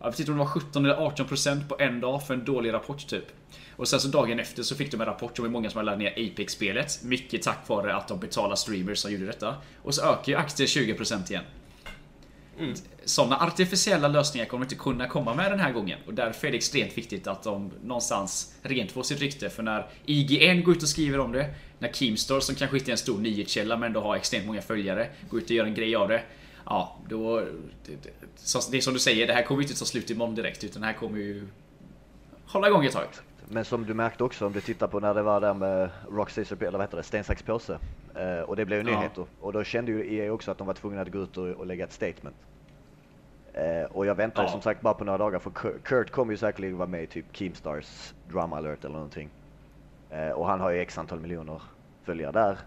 [0.00, 2.44] jag vet inte om det var 17 eller 18 procent på en dag för en
[2.44, 3.24] dålig rapport typ.
[3.76, 5.86] Och sen så dagen efter så fick de en rapport om hur många som hade
[5.86, 7.02] laddat ner Apex-spelet.
[7.02, 9.54] Mycket tack vare att de betalar streamers som gjorde detta.
[9.82, 11.44] Och så ökar ju aktier 20% igen.
[13.04, 15.98] Sådana artificiella lösningar kommer inte kunna komma med den här gången.
[16.06, 19.50] Och därför är det extremt viktigt att de någonstans rent får sitt rykte.
[19.50, 22.92] För när IGN går ut och skriver om det, när Keemstar som kanske inte är
[22.92, 25.96] en stor nyhetskälla men ändå har extremt många följare, går ut och gör en grej
[25.96, 26.22] av det.
[26.66, 27.40] Ja, då...
[27.40, 27.46] Det,
[28.02, 28.10] det,
[28.70, 30.80] det är som du säger, det här kommer ju inte ta slut imorgon direkt utan
[30.82, 31.46] det här kommer ju
[32.46, 33.04] hålla igång ett tag.
[33.48, 36.30] Men som du märkte också om du tittar på när det var där med Rock
[36.30, 37.78] Scissor, eller vad heter det, sten, sax, påse.
[38.14, 38.98] Eh, och det blev ju Ja.
[38.98, 39.24] nyheter.
[39.40, 41.66] Och då kände ju EA också att de var tvungna att gå ut och, och
[41.66, 42.36] lägga ett statement.
[43.52, 44.48] Eh, och jag väntar Ja.
[44.48, 47.06] som sagt bara på några dagar för Kurt- Kurt kommer ju säkerligen vara med i
[47.06, 49.28] typ Keemstars Drama Alert eller någonting.
[50.10, 51.62] Eh, och han har ju x antal miljoner
[52.04, 52.58] följare där.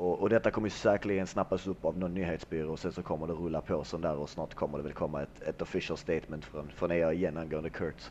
[0.00, 3.26] Och, och detta kommer ju säkerligen snappas upp av någon nyhetsbyrå och sen så kommer
[3.26, 6.44] det rulla på sån där och snart kommer det väl komma ett, ett official statement
[6.44, 8.10] från, från EA igen angående Kurt.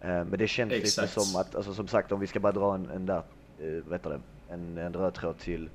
[0.00, 1.12] Eh, Men det känns lite Exakt.
[1.12, 3.22] som att, alltså som sagt om vi ska bara dra en, en där,
[3.84, 4.20] vad heter det,
[4.54, 5.70] en, en röd tråd till,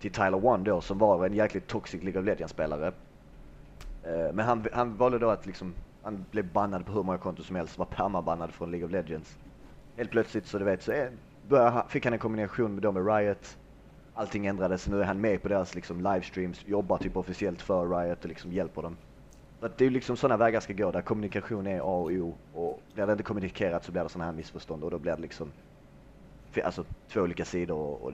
[0.00, 2.86] till Tyler One då som var en jäkligt toxic League of Legends-spelare.
[4.04, 7.44] Eh, Men han, han valde då att liksom, han blev bannad på hur många konton
[7.44, 9.38] som helst, var permabannad från League of Legends.
[9.96, 11.10] Helt plötsligt så du vet så är,
[11.48, 13.58] började, han- fick han en kombination med, då med Riot.
[14.14, 18.22] Allting ändrades, nu är han med på deras liksom livestreams, jobbar typ officiellt för Riot
[18.22, 18.96] och liksom hjälper dem.
[19.60, 22.10] Så att det är ju liksom sådana vägar ska gå där kommunikation är A och
[22.10, 25.16] O och blir det inte kommunikerat så blir det sådana här missförstånd och då blir
[25.16, 25.52] det liksom
[26.64, 28.12] alltså två olika sidor och, och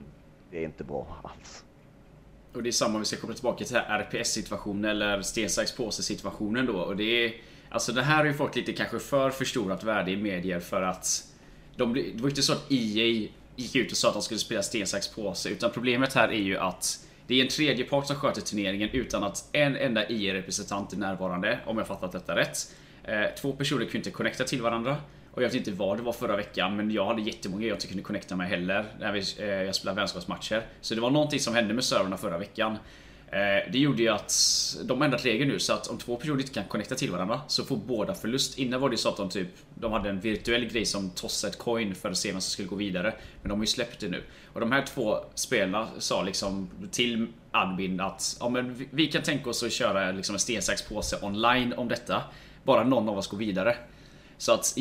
[0.50, 1.64] det är inte bra alls.
[2.52, 6.02] Och det är samma om vi ska komma tillbaka till RPS-situationen eller sten, sax, påse
[6.02, 6.78] situationen då.
[6.78, 7.32] Och det är...
[7.70, 11.24] Alltså det här har ju fått lite kanske för förstorat värde i medier för att...
[11.76, 13.28] De, blir- det var ju inte så att EA
[13.58, 15.48] gick ut och sa att de skulle spela sten, sax, påse.
[15.48, 19.24] Utan problemet här är ju att det är en tredje part som sköter turneringen utan
[19.24, 22.74] att en enda EA-representant är närvarande, om jag fattat detta rätt.
[23.04, 24.96] Eh, två personer kunde inte connecta till varandra.
[25.32, 27.86] Och jag vet inte vad det var förra veckan, men jag hade jättemånga jag inte
[27.86, 30.62] kunde connecta med heller när vi, eh, jag spelade vänskapsmatcher.
[30.80, 32.76] Så det var någonting som hände med servrarna förra veckan.
[33.32, 34.32] Eh, det gjorde ju att
[34.84, 37.40] de har ändrat regeln nu så att om två personer inte kan connecta till varandra
[37.48, 38.58] så får båda förlust.
[38.58, 41.58] Innan var det så att de typ De hade en virtuell grej som tossade ett
[41.58, 43.14] coin för att se vem som skulle gå vidare.
[43.42, 44.22] Men de har ju släppt det nu.
[44.52, 49.50] Och de här två spelarna sa liksom till admin att ja, men vi- kan tänka
[49.50, 52.22] oss att köra liksom en sten, sax, påse online om detta.
[52.64, 53.76] Bara någon av oss går vidare.
[54.38, 54.74] Så att,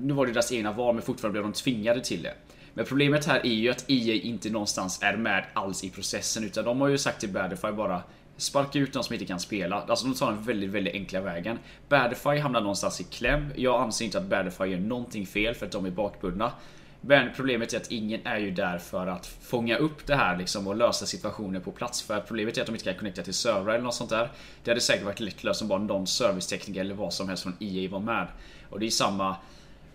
[0.00, 2.34] nu var det deras egna val men fortfarande blev de tvingade till det.
[2.74, 6.64] Men problemet här är ju att EA inte någonstans är med alls i processen utan
[6.64, 8.02] de har ju sagt till Badify bara
[8.36, 9.82] Sparka ut de som inte kan spela.
[9.82, 11.58] Alltså de tar den väldigt, väldigt enkla vägen.
[11.88, 13.52] Badify hamnar någonstans i kläm.
[13.56, 16.52] Jag anser inte att Badify gör någonting fel för att de är bakbundna.
[17.00, 20.66] Men problemet är att ingen är ju där för att fånga upp det här liksom
[20.66, 22.02] och lösa situationer på plats.
[22.02, 24.30] För problemet är att de inte kan connecta till servrar eller något sånt där.
[24.64, 27.56] Det hade säkert varit lätt löst om bara någon servicetekniker eller vad som helst från
[27.60, 28.26] EA var med.
[28.70, 29.36] Och det är samma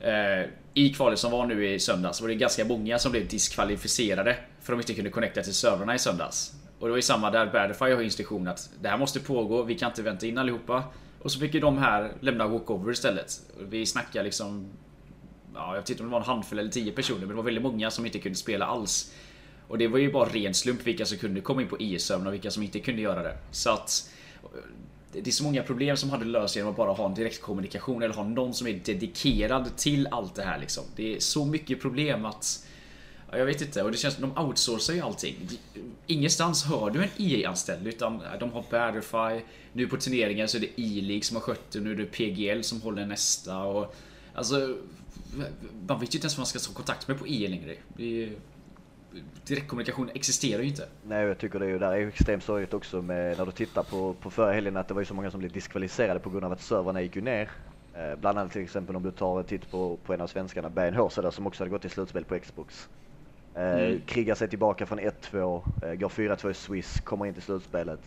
[0.01, 4.37] Eh, I kvalet som var nu i söndags var det ganska många som blev diskvalificerade
[4.61, 6.53] för de inte kunde connecta till servrarna i söndags.
[6.79, 9.75] Och det var ju samma där Badify har instruktion att det här måste pågå, vi
[9.75, 10.83] kan inte vänta in allihopa.
[11.21, 13.41] Och så fick ju de här lämna walkover istället.
[13.69, 14.67] Vi snackar liksom
[15.55, 17.43] Ja, jag vet inte om det var en handfull eller tio personer men det var
[17.43, 19.13] väldigt många som inte kunde spela alls.
[19.67, 22.27] Och det var ju bara ren slump vilka som kunde komma in på e IS-servrarna
[22.27, 23.37] och vilka som inte kunde göra det.
[23.51, 24.11] Så att
[25.11, 28.15] det är så många problem som hade löst genom att bara ha en direktkommunikation eller
[28.15, 30.83] ha någon som är dedikerad till allt det här liksom.
[30.95, 32.65] Det är så mycket problem att...
[33.31, 35.35] Ja, jag vet inte, och det känns som de outsourcar ju allting.
[36.07, 40.81] Ingenstans hör du en EA-anställd utan de har Batterfy, Nu på turneringen så är det
[40.81, 43.95] E-League som har skött det, nu är det PGL som håller nästa och...
[44.33, 44.77] Alltså...
[45.87, 47.75] Man vet ju inte ens vad man ska ta kontakt med på EA längre.
[47.97, 48.31] Det är,
[49.45, 50.87] direktkommunikation existerar ju inte.
[51.03, 53.83] Nej, jag tycker det är ju, där är extremt sorgligt också med, när du tittar
[53.83, 56.45] på, på förra helgen att det var ju så många som blev diskvalificerade på grund
[56.45, 57.49] av att servrarna gick ju ner.
[57.93, 60.69] Eh, bland annat till exempel om du tar en titt på, på en av svenskarna,
[60.69, 62.89] Bergen där, som också hade gått till slutspel på Xbox.
[63.55, 64.01] Eh, Mm.
[64.05, 67.99] Krigar sig tillbaka från 1-2, eh, går 4-2 i Swiss, kommer in till slutspelet.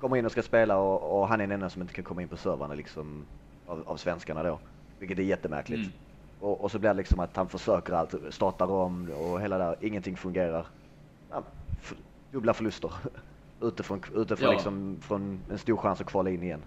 [0.00, 2.22] Kommer in och ska spela och, och han är den enda som inte kan komma
[2.22, 3.26] in på servrarna liksom
[3.66, 4.58] av, av svenskarna då.
[4.98, 5.78] Vilket är jättemärkligt.
[5.78, 5.92] Mm.
[6.40, 9.76] Och, och så blir det liksom att han försöker allt, startar om och hela där,
[9.80, 10.66] ingenting fungerar.
[11.30, 11.42] Ja,
[12.32, 12.92] dubbla förluster.
[13.62, 14.52] utifrån utifrån Ja.
[14.52, 16.62] liksom, från en stor chans att kvala in igen.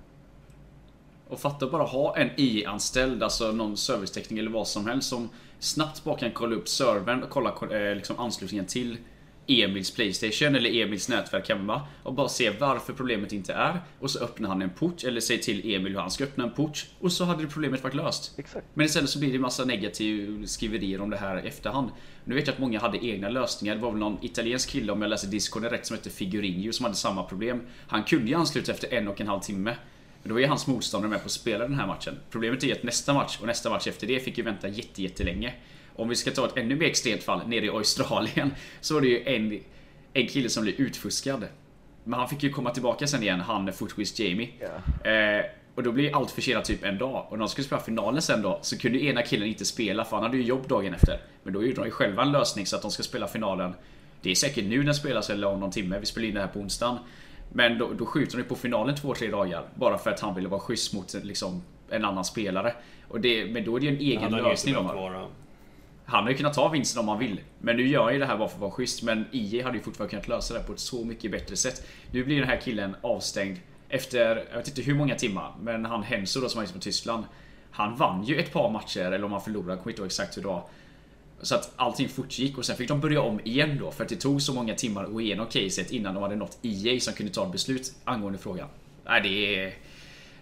[1.28, 6.04] Och fatta bara ha en i-anställd, alltså någon servicetekniker eller vad som helst som snabbt
[6.04, 8.98] bara kan kolla upp servern och kolla eh, liksom anslutningen till
[9.50, 13.82] Emils Playstation eller Emils nätverk hemma och bara se varför problemet inte är.
[14.00, 16.52] Och så öppnar han en port eller säger till Emil hur han ska öppna en
[16.52, 18.34] port och så hade det problemet varit löst.
[18.40, 18.68] Exakt.
[18.74, 21.90] Men istället så blir det massa negativ skriverier om det här i efterhand.
[22.24, 23.76] Nu vet jag att många hade egna lösningar.
[23.76, 26.84] Det var väl någon italiensk kille, om jag läser Discord rätt, som hette Figurinho som
[26.84, 27.62] hade samma problem.
[27.88, 29.76] Han kunde ju ansluta efter en och en halv timme.
[30.22, 32.20] Men då var ju hans motståndare med på att spela den här matchen.
[32.30, 35.54] Problemet är att nästa match och nästa match efter det fick ju vänta jätte, jättelänge.
[36.00, 39.08] Om vi ska ta ett ännu mer extremt fall nere i Australien så var det
[39.08, 39.60] ju en,
[40.14, 41.46] en kille som blev utfuskad.
[42.04, 44.50] Men han fick ju komma tillbaka sen igen, han Footwiz Jamie.
[44.60, 45.12] Ja.
[45.12, 45.46] Eh,
[45.76, 47.26] och då blir allt försenat typ en dag.
[47.30, 50.16] Och när de skulle spela finalen sen då, så kunde ena killen inte spela för
[50.16, 51.20] han hade ju jobb dagen efter.
[51.44, 53.74] Men då gjorde de ju själva en lösning så att de ska spela finalen.
[54.22, 56.00] Det är säkert nu den spelas eller om någon timme.
[56.00, 56.98] Vi spelar in det här på onsdagen.
[57.54, 59.64] Men då, då skjuter de på finalen två, tre dagar.
[59.76, 62.74] Bara för att han ville vara schysst mot liksom, en annan spelare.
[63.08, 65.28] Och det, men då är det ju en egen lösning de har.
[66.10, 67.42] Han har ju kunnat ta vinsten om han vill.
[67.60, 69.04] Men nu gör han ju det här bara för att vara schysst.
[69.04, 71.88] Men IE hade ju fortfarande kunnat lösa det på ett så mycket bättre sätt.
[72.12, 73.58] Nu blir den här killen avstängd
[73.90, 75.56] efter, jag vet inte hur många timmar.
[75.62, 77.24] Men han Henso då som är på Tyskland.
[77.72, 80.38] Han vann ju ett par matcher, eller om han förlorade, jag kommer inte ihåg exakt
[80.38, 80.64] hur det var.
[81.42, 83.92] Så att allting fortgick och sen fick de börja om igen då.
[83.92, 86.58] För att det tog så många timmar att gå igenom caset innan de hade nått
[86.62, 88.68] EA som kunde ta ett beslut angående frågan.
[89.06, 89.22] Nej.
[89.22, 89.56] Det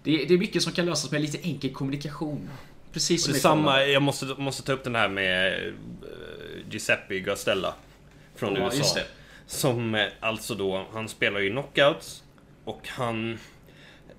[0.03, 2.49] är, det är mycket som kan lösas med lite enkel kommunikation.
[2.97, 5.73] Precis som samma, jag måste, måste ta upp den här med eh,
[6.69, 7.73] Giuseppe Gastella
[8.35, 8.99] från Ja, USA.
[9.45, 12.23] Som eh, alltså då, han spelar ju knockouts
[12.65, 13.39] och han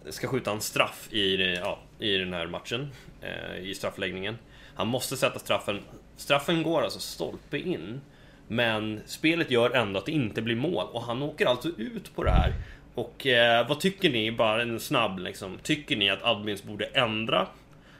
[0.08, 2.90] ska skjuta en straff i, ja, i den här matchen,
[3.22, 4.38] eh, i straffläggningen.
[4.74, 5.80] Han måste sätta straffen.
[6.16, 8.00] Straffen går alltså stolpe in.
[8.48, 12.24] Men spelet gör ändå att det inte blir mål och han åker alltså ut på
[12.24, 12.52] det här.
[12.94, 15.58] Och eh, vad tycker ni, bara en snabb liksom.
[15.62, 17.46] Tycker ni att admins borde ändra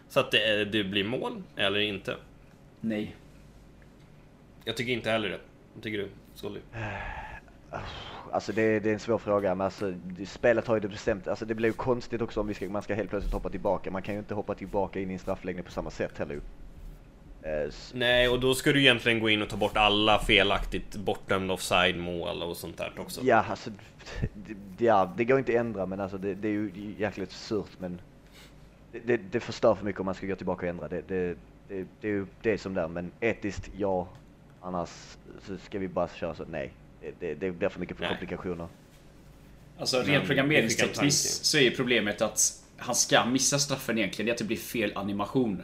[0.09, 2.17] så att det, det blir mål eller inte?
[2.81, 3.17] Nej.
[4.65, 5.39] Jag tycker inte heller det.
[5.75, 6.61] Vad tycker du, Skolly?
[8.33, 11.29] Alltså det, det är en svår fråga, men alltså, det, spelet har ju det bestämt.
[11.29, 13.91] Alltså det blir ju konstigt också om vi ska, man ska helt plötsligt hoppa tillbaka.
[13.91, 16.41] Man kan ju inte hoppa tillbaka in i en straffläggning på samma sätt heller
[17.69, 21.55] s- Nej, och då ska du egentligen gå in och ta bort alla felaktigt bortdömda
[21.55, 23.21] offside-mål och sånt där också.
[23.25, 23.71] Ja, alltså,
[24.79, 27.71] det, ja, det går inte att ändra, men alltså det, det är ju jäkligt surt,
[27.79, 28.01] men
[28.93, 30.89] det, det, det förstör för mycket om man ska gå tillbaka och ändra.
[30.89, 31.37] Det, det,
[31.69, 34.09] det, det är ju det som där, men etiskt ja.
[34.61, 36.73] Annars så ska vi bara köra så, nej.
[37.01, 38.09] Det, det, det blir för mycket Nej.
[38.09, 38.69] komplikationer.
[39.79, 44.39] Alltså rent programmeringstekniskt så är problemet att han ska missa straffen egentligen, det är att
[44.39, 45.63] det blir fel animation.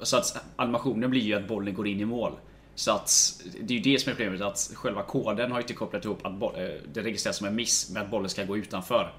[0.00, 2.32] Så att animationen blir ju att bollen går in i mål.
[2.74, 3.10] Så att
[3.60, 6.34] det är ju det som är problemet, att själva koden har inte kopplat ihop att
[6.34, 9.12] boll, eh, det registreras som en miss med att bollen ska gå utanför.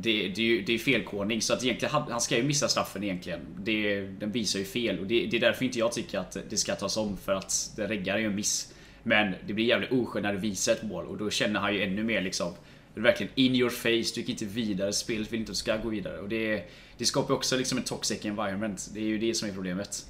[0.00, 2.68] Det, det är ju det är felkodning, så att egentligen, han han ska ju missa
[2.68, 3.40] straffen egentligen.
[3.58, 6.56] Det, den visar ju fel och det, det är därför inte jag tycker att det
[6.56, 8.74] ska tas om för att det reggar ju en miss.
[9.02, 11.82] Men det blir jävligt oskönt när du visar ett mål och då känner han ju
[11.82, 12.52] ännu mer liksom
[12.98, 15.58] det är verkligen in your face, du gick inte vidare, spelet vill inte att du
[15.58, 16.18] ska gå vidare.
[16.18, 16.64] Och det,
[16.96, 18.90] det skapar också liksom en toxic environment.
[18.94, 20.06] Det är ju det som är problemet.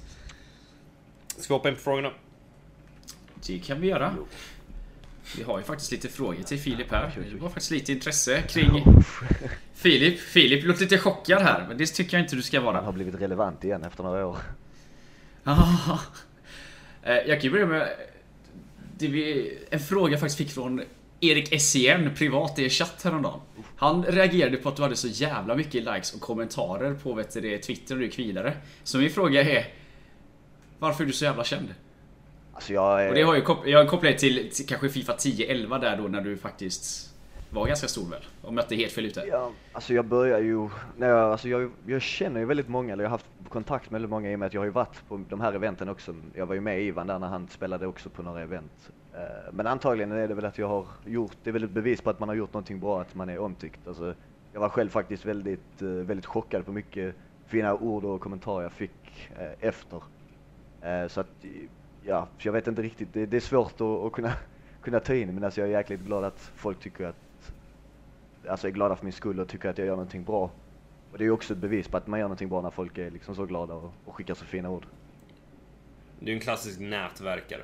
[1.27, 2.11] Ska vi hoppa in på frågorna?
[3.47, 4.15] Det kan vi göra.
[5.37, 7.11] Vi har ju faktiskt lite frågor till Filip här.
[7.31, 8.83] Det var faktiskt lite intresse kring
[9.73, 10.19] Filip.
[10.19, 12.81] Filip låter lite chockad här, men det tycker jag inte du ska Han vara.
[12.81, 14.37] har blivit relevant igen efter några år.
[15.43, 15.99] Ah.
[17.03, 17.89] Jag kan ju börja med
[18.97, 20.81] det vi, en fråga jag faktiskt fick från
[21.19, 23.39] Erik SCN privat i chatt häromdagen.
[23.75, 27.57] Han reagerade på att du hade så jävla mycket likes och kommentarer på vet du,
[27.57, 28.53] Twitter och du gick vidare.
[28.83, 29.67] Så min fråga är
[30.79, 31.73] Varför är du så jävla känd?
[32.59, 35.97] Alltså jag, Och det har ju kop- jag kopplat till, till kanske Fifa 10-11 där
[35.97, 37.13] då när du faktiskt
[37.49, 38.25] var ganska stor väl?
[38.41, 39.23] Om jag inte är helt fel ute.
[39.31, 43.09] Ja, alltså jag börjar ju, nej, alltså jag, jag känner ju väldigt många, eller jag
[43.09, 45.21] har haft kontakt med väldigt många i och med att jag har ju varit på
[45.29, 46.15] de här eventen också.
[46.33, 48.91] Jag var ju med Ivan där när han spelade också på några event.
[49.13, 49.19] Eh,
[49.53, 52.09] Men antagligen är det väl att jag har gjort, det är väl ett bevis på
[52.09, 53.87] att man har gjort någonting bra, att man är omtyckt.
[53.87, 54.13] Alltså,
[54.53, 57.15] jag var själv faktiskt väldigt, eh, väldigt chockad på mycket
[57.47, 60.01] fina ord och kommentarer jag fick eh, efter.
[61.07, 61.27] Så att,
[62.03, 64.33] ja, så jag vet inte riktigt, det, det är svårt att, att kunna,
[64.81, 67.15] kunna ta in men alltså jag är jäkligt glad att folk tycker att
[68.47, 70.51] alltså är glada för min skull och tycker att jag gör någonting bra.
[71.11, 72.97] Och det är ju också ett bevis på att man gör någonting bra när folk
[72.97, 74.85] är liksom så glada och, och skickar så fina ord.
[76.19, 77.61] Du är en klassisk nätverkare.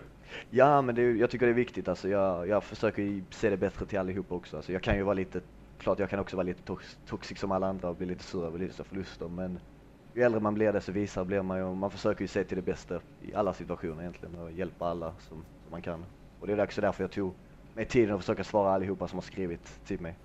[0.50, 1.88] Ja, men det, jag tycker det är viktigt.
[1.88, 4.58] Alltså, jag, jag försöker se det bättre till allihopa också.
[4.58, 5.42] Alltså, jag kan ju vara lite,
[5.80, 8.46] klart jag kan också vara lite tox, toxic som alla andra och bli lite sur
[8.46, 9.28] över lite förluster.
[9.28, 9.60] Men
[10.16, 11.76] ju äldre man blir desto visare blir man ju.
[11.76, 15.38] Man försöker ju se till det bästa i alla situationer egentligen och hjälpa alla som,
[15.38, 16.06] som man kan.
[16.40, 17.34] Och det är också därför jag tog
[17.74, 20.16] mig tiden att försöka svara allihopa som har skrivit till mig.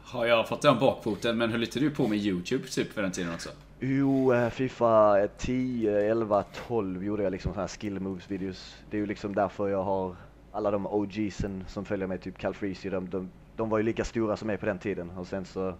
[0.00, 3.12] Har jag fått den bakfoten, men höll inte du på med YouTube typ för den
[3.12, 3.50] tiden också?
[3.80, 8.76] Jo, eh, Fifa 10, 11, 12 gjorde jag liksom sådana här skill moves videos.
[8.90, 10.16] Det är ju liksom därför jag har
[10.52, 14.04] alla de OGsen som följer mig, typ Cal Freezy, de, de, de var ju lika
[14.04, 15.10] stora som mig på den tiden.
[15.10, 15.74] Och sen så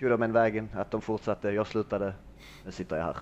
[0.00, 2.14] tog de en vägen, att de fortsatte, jag slutade,
[2.64, 3.16] nu sitter jag här.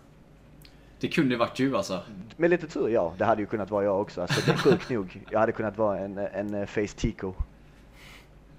[1.01, 2.03] Det kunde varit du alltså.
[2.37, 4.21] Med lite tur, ja, det hade ju kunnat vara jag också.
[4.21, 5.23] Alltså det är sjukt nog.
[5.31, 7.35] Jag hade kunnat vara en, en eh, Face Tico.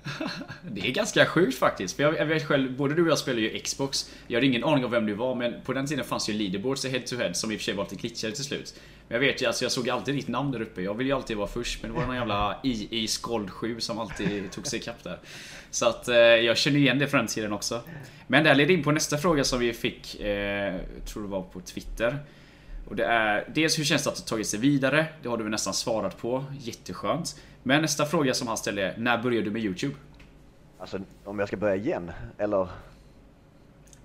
[0.71, 1.95] Det är ganska sjukt faktiskt.
[1.95, 4.13] För jag, jag vet själv, både du och jag spelar ju Xbox.
[4.27, 6.85] Jag hade ingen aning om vem du var, men på den tiden fanns ju leaderboards
[6.85, 8.79] i head to head som i och för sig var lite glitchade till slut.
[9.07, 10.81] Men jag vet ju, alltså jag såg alltid ditt namn där uppe.
[10.81, 13.99] Jag ville ju alltid vara först, men det var någon jävla II Skold 7 som
[13.99, 15.19] alltid tog sig ikapp där.
[15.71, 17.81] Så att eh, jag känner igen det från den tiden också.
[18.27, 21.41] Men det här leder in på nästa fråga som vi fick, eh, tror det var
[21.41, 22.17] på Twitter.
[22.89, 25.05] Och det är dels hur känns det att ha tagit sig vidare?
[25.21, 26.45] Det har du väl nästan svarat på.
[26.59, 27.41] Jätteskönt.
[27.63, 29.95] Men nästa fråga som han ställer är, när började du med YouTube?
[30.79, 32.67] Alltså om jag ska börja igen, eller?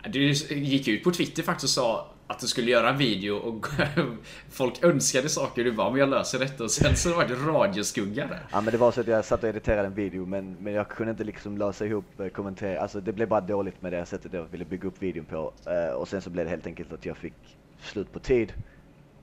[0.04, 3.66] Du gick ut på Twitter faktiskt och sa att du skulle göra en video och
[4.50, 5.64] folk önskade saker.
[5.64, 6.64] Du bara, men jag löser detta.
[6.64, 8.40] Och sen så var det radioskugga där.
[8.52, 10.88] Ja men det var så att jag satt och editerade en video men, men jag
[10.88, 14.32] kunde inte liksom lösa ihop eh, kommentera, alltså det blev bara dåligt med det sättet
[14.32, 15.52] jag ville bygga upp videon på.
[15.70, 17.34] Eh, och sen så blev det helt enkelt att jag fick
[17.80, 18.52] slut på tid.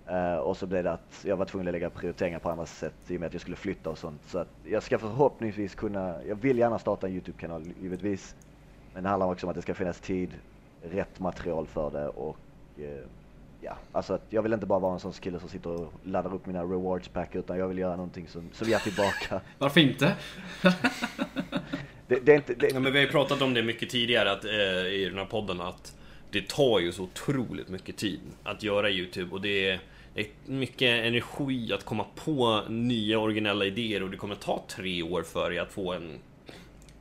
[0.08, 2.94] Eh, och så blev det att jag var tvungen att lägga prioriteringar på andra sätt
[3.08, 4.22] i och med att jag skulle flytta och sånt.
[4.28, 8.36] Så att jag ska förhoppningsvis kunna, jag vill gärna starta en YouTube-kanal givetvis.
[8.94, 10.30] Men det handlar också om att det ska finnas tid,
[10.82, 12.38] rätt material för det och
[13.62, 16.34] ja, alltså att jag vill inte bara vara en sån kille som sitter och laddar
[16.34, 19.42] upp mina rewards pack utan jag vill göra någonting som, som ger tillbaka.
[19.58, 20.16] Varför inte?
[22.08, 24.32] Det, det är inte, det, Ja, men vi har ju pratat om det mycket tidigare
[24.32, 25.96] att, eh, i den här podden att
[26.32, 29.80] det tar ju så otroligt mycket tid att göra YouTube och det är
[30.14, 35.04] det är mycket energi att komma på nya originella idéer och det kommer ta tre
[35.04, 36.20] år för dig att få en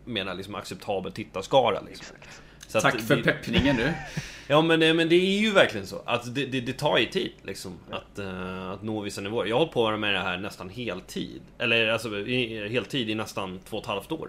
[0.05, 1.81] menar liksom acceptabel tittarskara.
[1.81, 2.17] Liksom.
[2.17, 2.43] Exakt.
[2.69, 3.93] Så Tack för det- peppningen nu.
[4.51, 6.03] Ja men, eh, men det är ju verkligen så.
[6.05, 7.73] Att det, det, det tar ju tid liksom.
[7.91, 9.47] Att, eh, att nå vissa nivåer.
[9.47, 11.41] Jag har hållit på med det här nästan heltid.
[11.59, 14.29] Eller alltså i, heltid i nästan två och ett halvt år.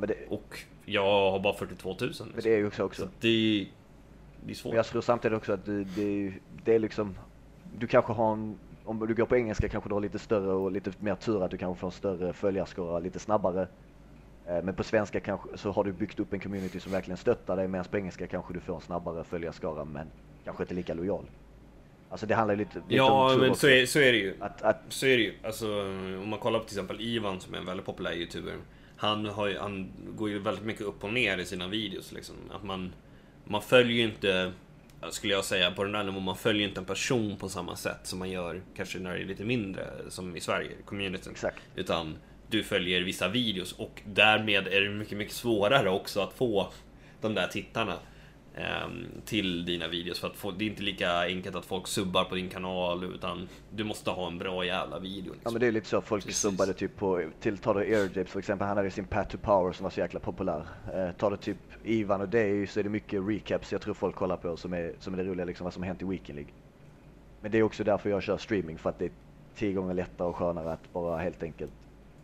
[0.00, 2.08] Ja, det, Och jag har bara 42 000.
[2.08, 2.28] Liksom.
[2.34, 3.08] men det är ju också, Så också.
[3.20, 3.66] det,
[4.46, 4.70] det är svårt.
[4.72, 6.32] Men jag tror samtidigt också att det, det,
[6.64, 7.18] det är liksom,
[7.78, 10.72] du kanske har en, om du går på engelska kanske du har lite större och
[10.72, 13.68] lite mer tur att du kanske får en större följarskara lite snabbare.
[14.48, 17.56] Eh, Men på svenska kanske, så har du byggt upp en community som verkligen stöttar
[17.56, 20.06] dig medan på engelska kanske du får en snabbare följarskara men
[20.44, 21.24] kanske inte lika lojal.
[22.10, 24.34] Alltså det handlar lite, lite Ja, om tur men så är, så är det ju.
[24.40, 25.34] Att, att, Så är det ju.
[25.42, 25.82] Alltså,
[26.22, 28.54] om man kollar på till exempel Ivan som är en väldigt populär YouTuber.
[28.96, 32.12] Han, har ju, han går ju väldigt mycket upp och ner i sina videos.
[32.12, 32.36] Liksom.
[32.50, 32.92] Att man,
[33.44, 34.52] man följer ju inte,
[35.10, 38.00] skulle jag säga, på den där nivån, man följer inte en person på samma sätt
[38.02, 41.32] som man gör kanske när det är lite mindre, som i Sverige, communityn.
[41.32, 41.62] exakt.
[41.74, 42.16] Utan
[42.48, 46.68] du följer vissa videos och därmed är det mycket, mycket svårare också att få
[47.20, 47.94] de där tittarna
[48.54, 50.20] ehm, till dina videos.
[50.20, 53.48] För att få, det är inte lika enkelt att folk subbar på din kanal utan
[53.74, 55.26] du måste ha en bra jävla video.
[55.26, 55.52] Ja Liksom.
[55.52, 56.40] men det är lite så, folk Precis.
[56.40, 59.72] subbade typ på, till, tar du Airjapes för exempel, han hade sin Path to Power
[59.72, 60.66] som var så jäkla populär.
[60.94, 64.16] Eh, tar du typ Ivan och dig så är det mycket recaps jag tror folk
[64.16, 66.36] kollar på som är, som är det roliga liksom, vad som har hänt i Weekend
[66.36, 66.52] League.
[67.40, 69.10] Men det är också därför jag kör streaming, för att det är
[69.54, 71.72] tio gånger lättare och skönare att bara helt enkelt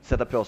[0.02, 0.44] sätta på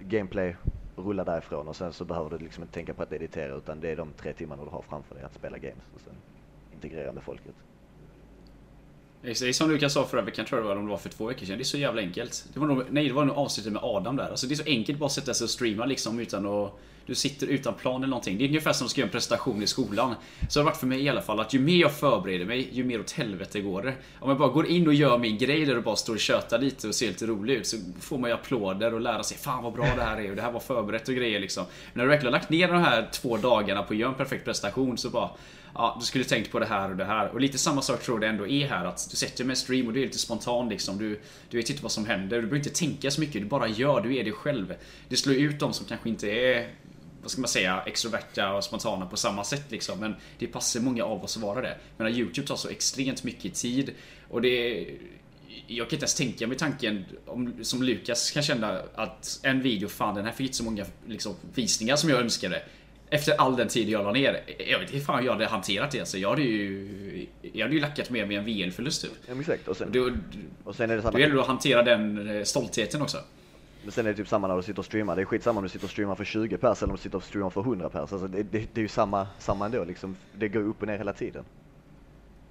[0.00, 0.56] gameplay
[0.96, 3.90] rulla därifrån och sen så behöver du liksom inte tänka på att editera utan det
[3.90, 6.14] är de tre timmarna du har framför dig att spela games och sen
[6.74, 7.54] integrera med folket.
[9.22, 11.08] Det är som Lukas sa förra veckan tror jag det var, om det var för
[11.08, 11.58] två veckor sedan.
[11.58, 12.48] Det är så jävla enkelt.
[12.54, 14.30] Det var nog, nej, det var nog avsnittet med Adam där.
[14.30, 16.78] Alltså det är så enkelt bara att sätta sig och streama liksom utan att...
[17.06, 18.38] Du sitter utan plan eller någonting.
[18.38, 20.14] Det är ungefär som att göra en presentation i skolan.
[20.48, 22.68] Så har det varit för mig i alla fall att ju mer jag förbereder mig,
[22.72, 23.94] ju mer åt helvete går det.
[24.20, 26.58] Om jag bara går in och gör min grej där och bara står och tjötar
[26.58, 29.62] lite och ser lite rolig ut så får man ju applåder och lära sig Fan
[29.62, 31.64] vad bra det här är och det här var förberett och grejer liksom.
[31.64, 34.16] Men när du verkligen har lagt ner de här två dagarna på att göra en
[34.16, 35.30] perfekt prestation så bara
[35.74, 37.28] Ja, du skulle tänkt på det här och det här.
[37.28, 38.84] Och lite samma sak tror jag det ändå är här.
[38.84, 40.98] Att du sätter med en stream och du är lite spontan liksom.
[40.98, 42.36] Du, du vet inte vad som händer.
[42.36, 43.42] Du behöver inte tänka så mycket.
[43.42, 44.00] Du bara gör.
[44.00, 44.74] Du är dig själv.
[45.08, 46.70] Det slår ut de som kanske inte är
[47.24, 50.00] vad ska man säga, extroverta och spontana på samma sätt liksom.
[50.00, 51.76] Men det passar många av oss att vara det.
[51.96, 53.90] Men Youtube tar så extremt mycket tid.
[54.28, 54.86] Och det
[55.66, 59.88] jag kan inte ens tänka mig tanken om, som Lukas kan känna att en video,
[59.88, 62.62] fan den här fick inte så många liksom, visningar som jag önskade.
[63.10, 64.40] Efter all den tid jag la ner.
[64.68, 66.00] Jag vet inte fan jag hade hanterat det.
[66.00, 69.12] Alltså, jag hade ju, jag hade ju lackat med mig en VL-förlust typ.
[69.28, 69.68] Ja, exakt.
[69.68, 70.10] Och sen, Då,
[70.64, 71.12] och sen är det samma.
[71.12, 73.18] då gäller det att hantera den eh, stoltheten också.
[73.84, 75.16] Men sen är det typ samma när du sitter och streamar.
[75.16, 77.16] Det är skitsamma om du sitter och streamar för 20 pers eller om du sitter
[77.16, 78.12] och streamar för 100 pers.
[78.12, 80.16] Alltså det, det, det är ju samma, samma ändå liksom.
[80.38, 81.44] Det går upp och ner hela tiden.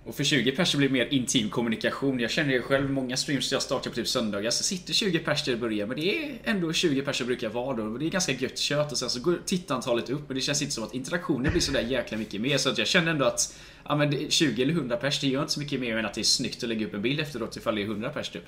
[0.05, 2.19] Och för 20 pers blir det mer intim kommunikation.
[2.19, 5.43] Jag känner ju själv många streams jag startar på typ söndagar så sitter 20 pers
[5.43, 7.83] till att börja men det är ändå 20 pers som brukar vara då.
[7.83, 10.61] Och det är ganska gött kött och sen så går tittantalet upp men det känns
[10.61, 12.57] inte som att interaktionen blir sådär jäkla mycket mer.
[12.57, 15.53] Så att jag känner ändå att ja, men 20 eller 100 pers det gör inte
[15.53, 17.75] så mycket mer än att det är snyggt att lägga upp en bild efteråt ifall
[17.75, 18.45] det är 100 pers typ.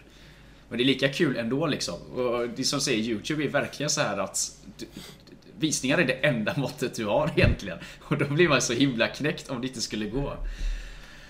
[0.70, 1.96] Men det är lika kul ändå liksom.
[2.16, 4.52] Och det som säger Youtube är verkligen så här att
[5.60, 7.78] visningar är det enda måttet du har egentligen.
[8.02, 10.34] Och då blir man så himla knäckt om det inte skulle gå.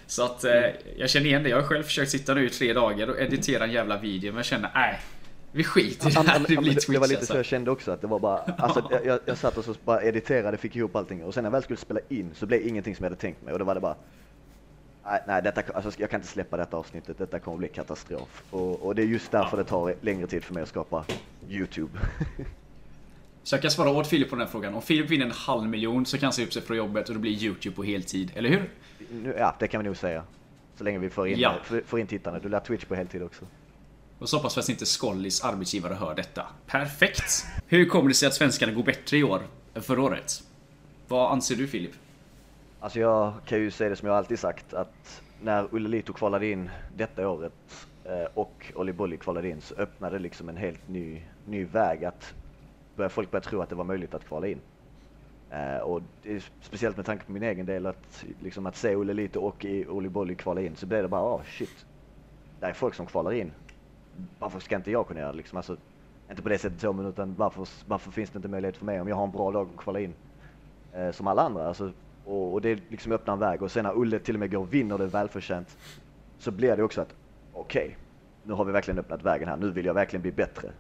[0.08, 0.52] Så att eh,
[0.98, 1.50] jag känner igen det.
[1.50, 4.36] Jag har själv försökt sitta nu i tre dagar och editera en jävla video men
[4.38, 5.00] jag känner nej.
[5.52, 6.40] Vi skiter i det Ja, här.
[6.40, 7.34] Det blir det, det var Twitch lite alltså.
[7.34, 9.76] så jag kände också att det var bara, alltså jag- jag, jag satt och så
[9.86, 12.68] bara editerade, fick ihop allting och sen när jag väl skulle spela in så blev
[12.68, 13.96] ingenting som jag hade tänkt mig och då var det bara
[15.06, 18.44] Nej, nej detta, alltså, jag kan inte släppa detta avsnittet, detta kommer bli katastrof.
[18.52, 21.06] Och, och det är just därför det tar längre tid för mig att skapa
[21.50, 22.00] YouTube.
[23.44, 24.74] Så jag kan svara åt Filip på den här frågan.
[24.76, 27.14] Om Filip vinner en halv miljon så kan han se upp sig från jobbet och
[27.16, 28.32] det blir Youtube på heltid.
[28.36, 28.70] Eller hur?
[29.38, 30.24] Ja, det kan vi nog säga.
[30.78, 31.56] Så länge vi får in, Ja.
[31.64, 32.40] får, får in tittarna.
[32.40, 33.46] Du lär Twitch på heltid också.
[34.20, 36.46] Och så hoppas vi att inte Skollis arbetsgivare hör detta.
[36.68, 37.46] Perfekt!
[37.68, 39.42] Hur kommer det sig att svenskarna går bättre i år
[39.74, 40.44] än förra året?
[41.08, 41.92] Vad anser du Filip?
[42.86, 46.48] Alltså jag kan ju säga det som jag alltid sagt att när Ulle Lito kvalade
[46.48, 50.90] in detta året eh, och Olli Bolli kvalade in så öppnade det liksom en helt
[50.90, 52.34] ny, ny väg att
[52.96, 54.60] börja, folk började tro att det var möjligt att kvala in.
[55.50, 59.14] Eh, och det speciellt med tanke på min egen del att, liksom att se Ulle
[59.14, 61.86] Lito och Olli Bolli kvala in så blev det bara ah shit.
[62.60, 63.52] Det är folk som kvalar in.
[64.40, 65.58] Varför ska inte jag kunna göra det liksom?
[65.58, 65.78] Alltså,
[66.30, 69.02] inte på det sättet så men utan varför, varför finns det inte möjlighet för mig
[69.02, 70.14] om jag har en bra dag att kvala in?
[70.96, 71.68] eh, som alla andra.
[71.68, 71.92] Alltså,
[72.26, 74.60] och, och det liksom öppnar en väg och sen när Ulle till och med går
[74.60, 75.78] och vinner det välförtjänt
[76.38, 77.16] så blir det också att
[77.54, 77.98] okej,
[78.44, 79.58] nu har vi verkligen öppnat vägen här.
[79.58, 80.72] Nu vill jag verkligen bli bättre.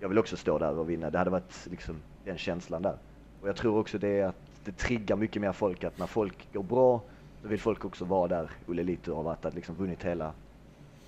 [0.00, 1.10] Jag vill också stå där och vinna.
[1.10, 2.96] Det hade varit liksom den känslan där.
[3.42, 6.52] Och jag tror också det är att det triggar mycket mer folk att när folk
[6.52, 7.02] går bra
[7.42, 10.32] då vill folk också vara där Ulle Litu har varit, att liksom vunnit hela.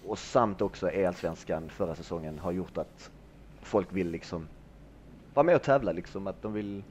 [0.06, 3.10] Och samt också E-allsvenskan förra säsongen har gjort att
[3.62, 4.48] folk vill liksom
[5.34, 6.26] vara med och tävla liksom.
[6.26, 6.82] Att de vill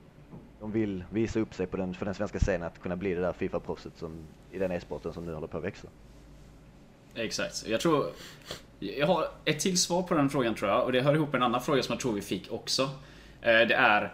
[0.60, 3.22] de vill visa upp sig på den, för den svenska scenen att kunna bli det
[3.22, 4.12] där Fifa-proffset som
[4.51, 5.88] i den e-sporten som nu håller på att växa.
[7.16, 7.68] Exakt.
[7.68, 8.05] Jag tror...
[8.80, 11.39] Jag har ett till svar på den frågan tror jag och det hör ihop med
[11.39, 12.84] en annan fråga som jag tror vi fick också.
[13.41, 14.14] Eh, Det är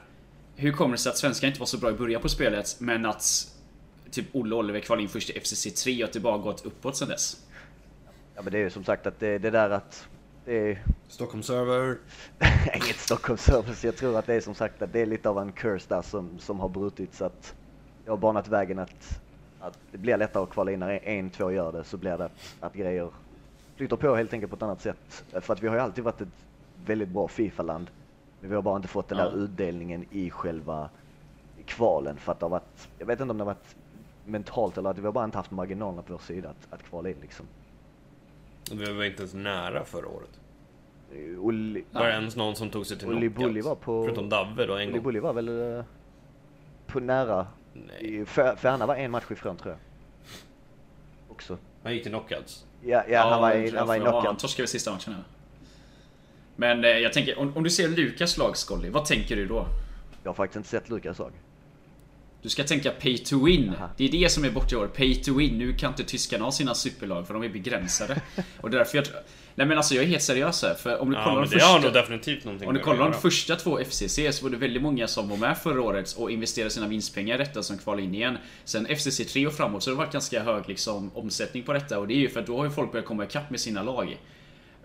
[0.55, 3.05] Hur kommer det sig att svenskar inte var så bra i början på spelet men
[3.05, 3.51] att
[4.11, 6.97] Typ Olle Oliver kvalade in först i FCC 3 och att det bara gått uppåt
[6.97, 7.45] sen dess?
[8.35, 10.07] Ja men det är ju som sagt att det, det där att
[10.45, 11.97] det är Stockholm server.
[12.75, 13.83] inget Stockholm service.
[13.83, 16.01] Jag tror att det är som sagt att det är lite av en curse där
[16.01, 17.55] som, som har brutits att
[18.05, 19.21] jag har banat vägen att,
[19.59, 22.25] att det blir lättare att kvala in när en, två gör det så blir det
[22.25, 23.09] att, att grejer
[23.75, 25.23] flyter på helt enkelt på ett annat sätt.
[25.41, 26.45] För att vi har ju alltid varit ett
[26.85, 27.89] väldigt bra Fifa-land.
[28.39, 29.23] Men vi har bara inte fått den Ja.
[29.29, 30.89] där utdelningen i själva
[31.65, 33.75] kvalen för att det har varit, jag vet inte om det har varit
[34.25, 37.09] mentalt eller att vi har bara inte haft marginalerna på vår sida att, att kvala
[37.09, 37.45] in liksom.
[38.71, 40.29] Vi var inte ens nära förra året.
[41.37, 43.47] Olli, Var det ens någon som tog sig till Olli knockout?
[43.47, 44.03] Bulli var på...
[44.05, 45.03] Förutom Davve då en Olli gång.
[45.03, 45.83] Bulli var väl eh,
[46.87, 47.47] på nära.
[47.73, 49.79] Nej, Färna var en match ifrån tror jag.
[51.29, 51.57] Också.
[51.83, 52.65] han gick till knockouts.
[52.83, 54.39] Ja, ja, han var i, jag han var i ja, Han knockout.
[54.39, 55.23] torskade väl sista matchen här.
[56.55, 59.65] Men eh, jag tänker, om, om du ser Lukas lag Skolly, vad tänker du då?
[60.23, 61.31] Jag har faktiskt inte sett Lukas lag.
[62.45, 63.73] Du ska tänka pay to win.
[63.77, 63.89] Aha.
[63.97, 64.87] Det är det som är borta i år.
[64.87, 65.57] Pay to win.
[65.57, 68.21] Nu kan inte tyskarna ha sina superlag för de är begränsade.
[68.61, 69.05] Och därför jag...
[69.05, 69.17] tror-
[69.55, 70.73] Nej men alltså jag är helt seriös här.
[70.73, 71.99] För om du Ja, kollar men de det har nog första...
[72.01, 75.29] definitivt någonting Om du kollar de första två FCC så var det väldigt många som
[75.29, 78.37] var med förra året och investerade sina vinstpengar i detta som kvalade in igen.
[78.65, 81.99] Sen FCC 3 och framåt så har det varit ganska hög liksom, omsättning på detta
[81.99, 83.83] och det är ju för att då har ju folk börjat komma ikapp med sina
[83.83, 84.17] lag.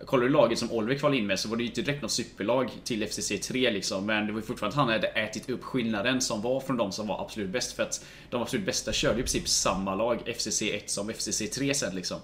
[0.06, 2.10] Kollar du laget som Oliver kvalade in med så var det ju inte direkt något
[2.10, 4.06] superlag till FCC 3 liksom.
[4.06, 6.92] Men det var ju fortfarande att han hade ätit upp skillnaden som var från de
[6.92, 7.72] som var absolut bäst.
[7.72, 11.50] För att de absolut bästa körde ju i princip samma lag FCC 1 som FCC
[11.50, 12.18] 3 sen liksom.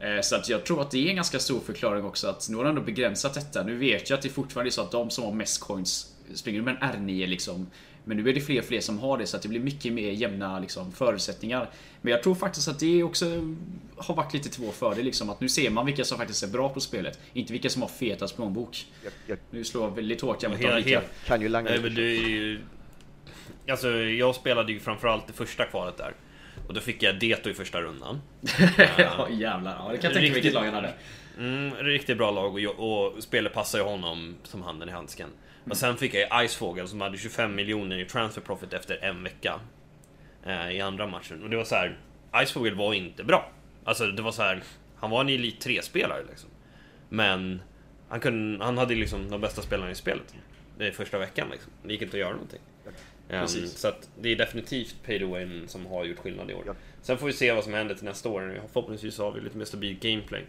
[0.00, 2.56] Eh, så att jag tror att det är en ganska stor förklaring också att nu
[2.56, 3.62] har de ändå begränsat detta.
[3.62, 6.62] Nu vet jag att det fortfarande är så att de som har mest coins springer
[6.62, 7.66] med en R9 liksom
[8.08, 9.92] men nu är det fler och fler som har det så att det blir mycket
[9.92, 11.70] mer jämna liksom, förutsättningar.
[12.00, 13.26] Men jag tror faktiskt att det också
[13.96, 15.30] har varit lite till vår fördel liksom.
[15.30, 17.18] Att nu ser man vilka som faktiskt är bra på spelet.
[17.32, 18.86] Inte vilka som har fetast plånbok.
[19.04, 20.70] Jag, jag Nu slår jag väldigt hårt de rika.
[20.70, 22.60] helt- kan ju langa Nej, men det är ju...
[23.70, 26.14] Alltså, jag spelade ju framförallt det första kvalet där.
[26.68, 28.20] Och då fick jag Deto i första rundan.
[28.98, 29.76] ja jävlar.
[29.78, 30.92] Ja, det kan jag tänka mig Riktigt- vilket lag han hade.
[31.38, 35.28] Mm, riktigt bra lag och, och spelet passar ju honom som handen i handsken.
[35.70, 39.60] Och sen fick jag Icefågel som hade 25 miljoner i transfer profit efter en vecka.
[40.46, 41.42] Eh, I andra matchen.
[41.42, 41.98] Och det var så här.
[42.42, 43.50] Icefågel var inte bra.
[43.84, 44.62] Alltså det var så här.
[44.96, 46.50] Han var en Elit 3-spelare liksom.
[47.08, 47.62] Men
[48.08, 50.34] han, kunde, han hade liksom de bästa spelarna i spelet.
[50.78, 51.72] Är första veckan liksom.
[51.82, 52.60] Det gick inte att göra någonting.
[53.30, 56.62] Um, så att det är definitivt to win som har gjort skillnad i år.
[56.66, 56.74] Ja.
[57.02, 58.60] Sen får vi se vad som händer till nästa år.
[58.72, 60.44] Förhoppningsvis har vi lite mer stabil gameplay.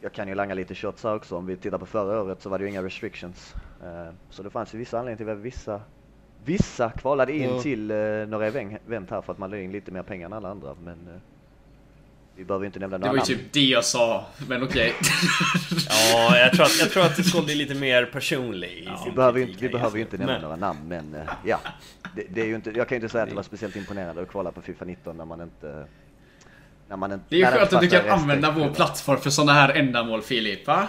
[0.00, 1.36] Jag kan ju langa lite shots här också.
[1.36, 3.54] Om vi tittar på förra året så var det ju inga restrictions.
[3.84, 5.80] Eh, Så det fanns ju vissa anledningar till att vissa,
[6.44, 7.62] vissa kvalade in Ja.
[7.62, 7.96] till eh,
[8.28, 10.74] några event här för att man la in lite mer pengar än alla andra.
[10.84, 11.20] Men eh,
[12.36, 14.94] vi behöver inte nämna Det några var ju typ det jag sa, men okej.
[16.12, 19.38] Ja, jag tror att, jag tror att Skold är lite mer personlig sin Vi behöver
[19.40, 21.58] ju inte, vi behöver inte nämna Men- några namn men eh, ja.
[22.16, 24.22] Det, det är ju inte, jag kan ju inte säga att det var speciellt imponerande
[24.22, 25.84] att kvala på Fifa 19 när man inte...
[26.88, 29.68] När man Det är ju skönt att du kan använda vår plattform för sådana här
[29.68, 30.88] ändamål Filip, va?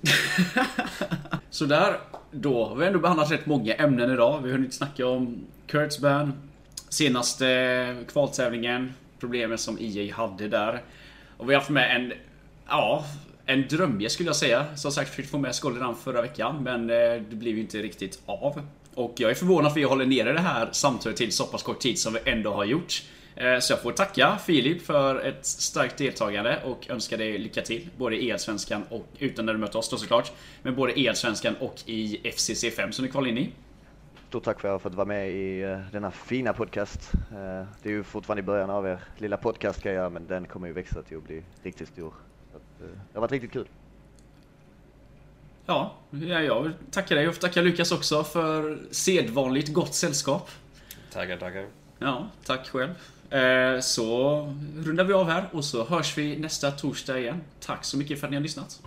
[1.50, 1.96] Sådär,
[2.30, 4.40] då har vi ändå behandlat rätt många ämnen idag.
[4.42, 6.32] Vi har hunnit snacka om Kurt's ban,
[6.88, 10.82] senaste kvaltävlingen, problemen som EA hade där.
[11.36, 12.12] Och vi har haft med en,
[12.68, 13.04] ja,
[13.46, 14.76] en drömgäst skulle jag säga.
[14.76, 18.22] Som sagt, försökte få med Skolleran förra veckan, men eh, det blev ju inte riktigt
[18.26, 18.62] av.
[18.94, 21.62] Och jag är förvånad för att vi håller nere det här samtalet till så pass
[21.62, 23.02] kort tid som vi ändå har gjort.
[23.40, 27.88] Eh, Så jag får tacka Filip för ett starkt deltagande och önska dig lycka till.
[27.96, 30.32] Både i Elsvenskan och, utan när du möter oss då såklart.
[30.62, 33.50] Men både i Elsvenskan och i FCC5 som du kvalar in i.
[34.28, 37.10] Stort tack för att jag fått vara med i eh, denna fina podcast.
[37.14, 40.26] Eh, det är ju fortfarande i början av er lilla podcast ska jag göra, men
[40.26, 42.14] den kommer ju växa till att bli riktigt stor.
[42.78, 43.68] Det har varit riktigt kul.
[45.66, 50.50] Ja, ja, jag tackar dig och tackar Lukas också för sedvanligt gott sällskap.
[51.12, 51.66] Tackar, tackar.
[51.98, 52.90] Ja, tack själv.
[53.30, 54.38] Eh, så
[54.76, 57.40] rundar vi av här och så hörs vi nästa torsdag igen.
[57.60, 58.80] Tack så mycket för att ni har lyssnat.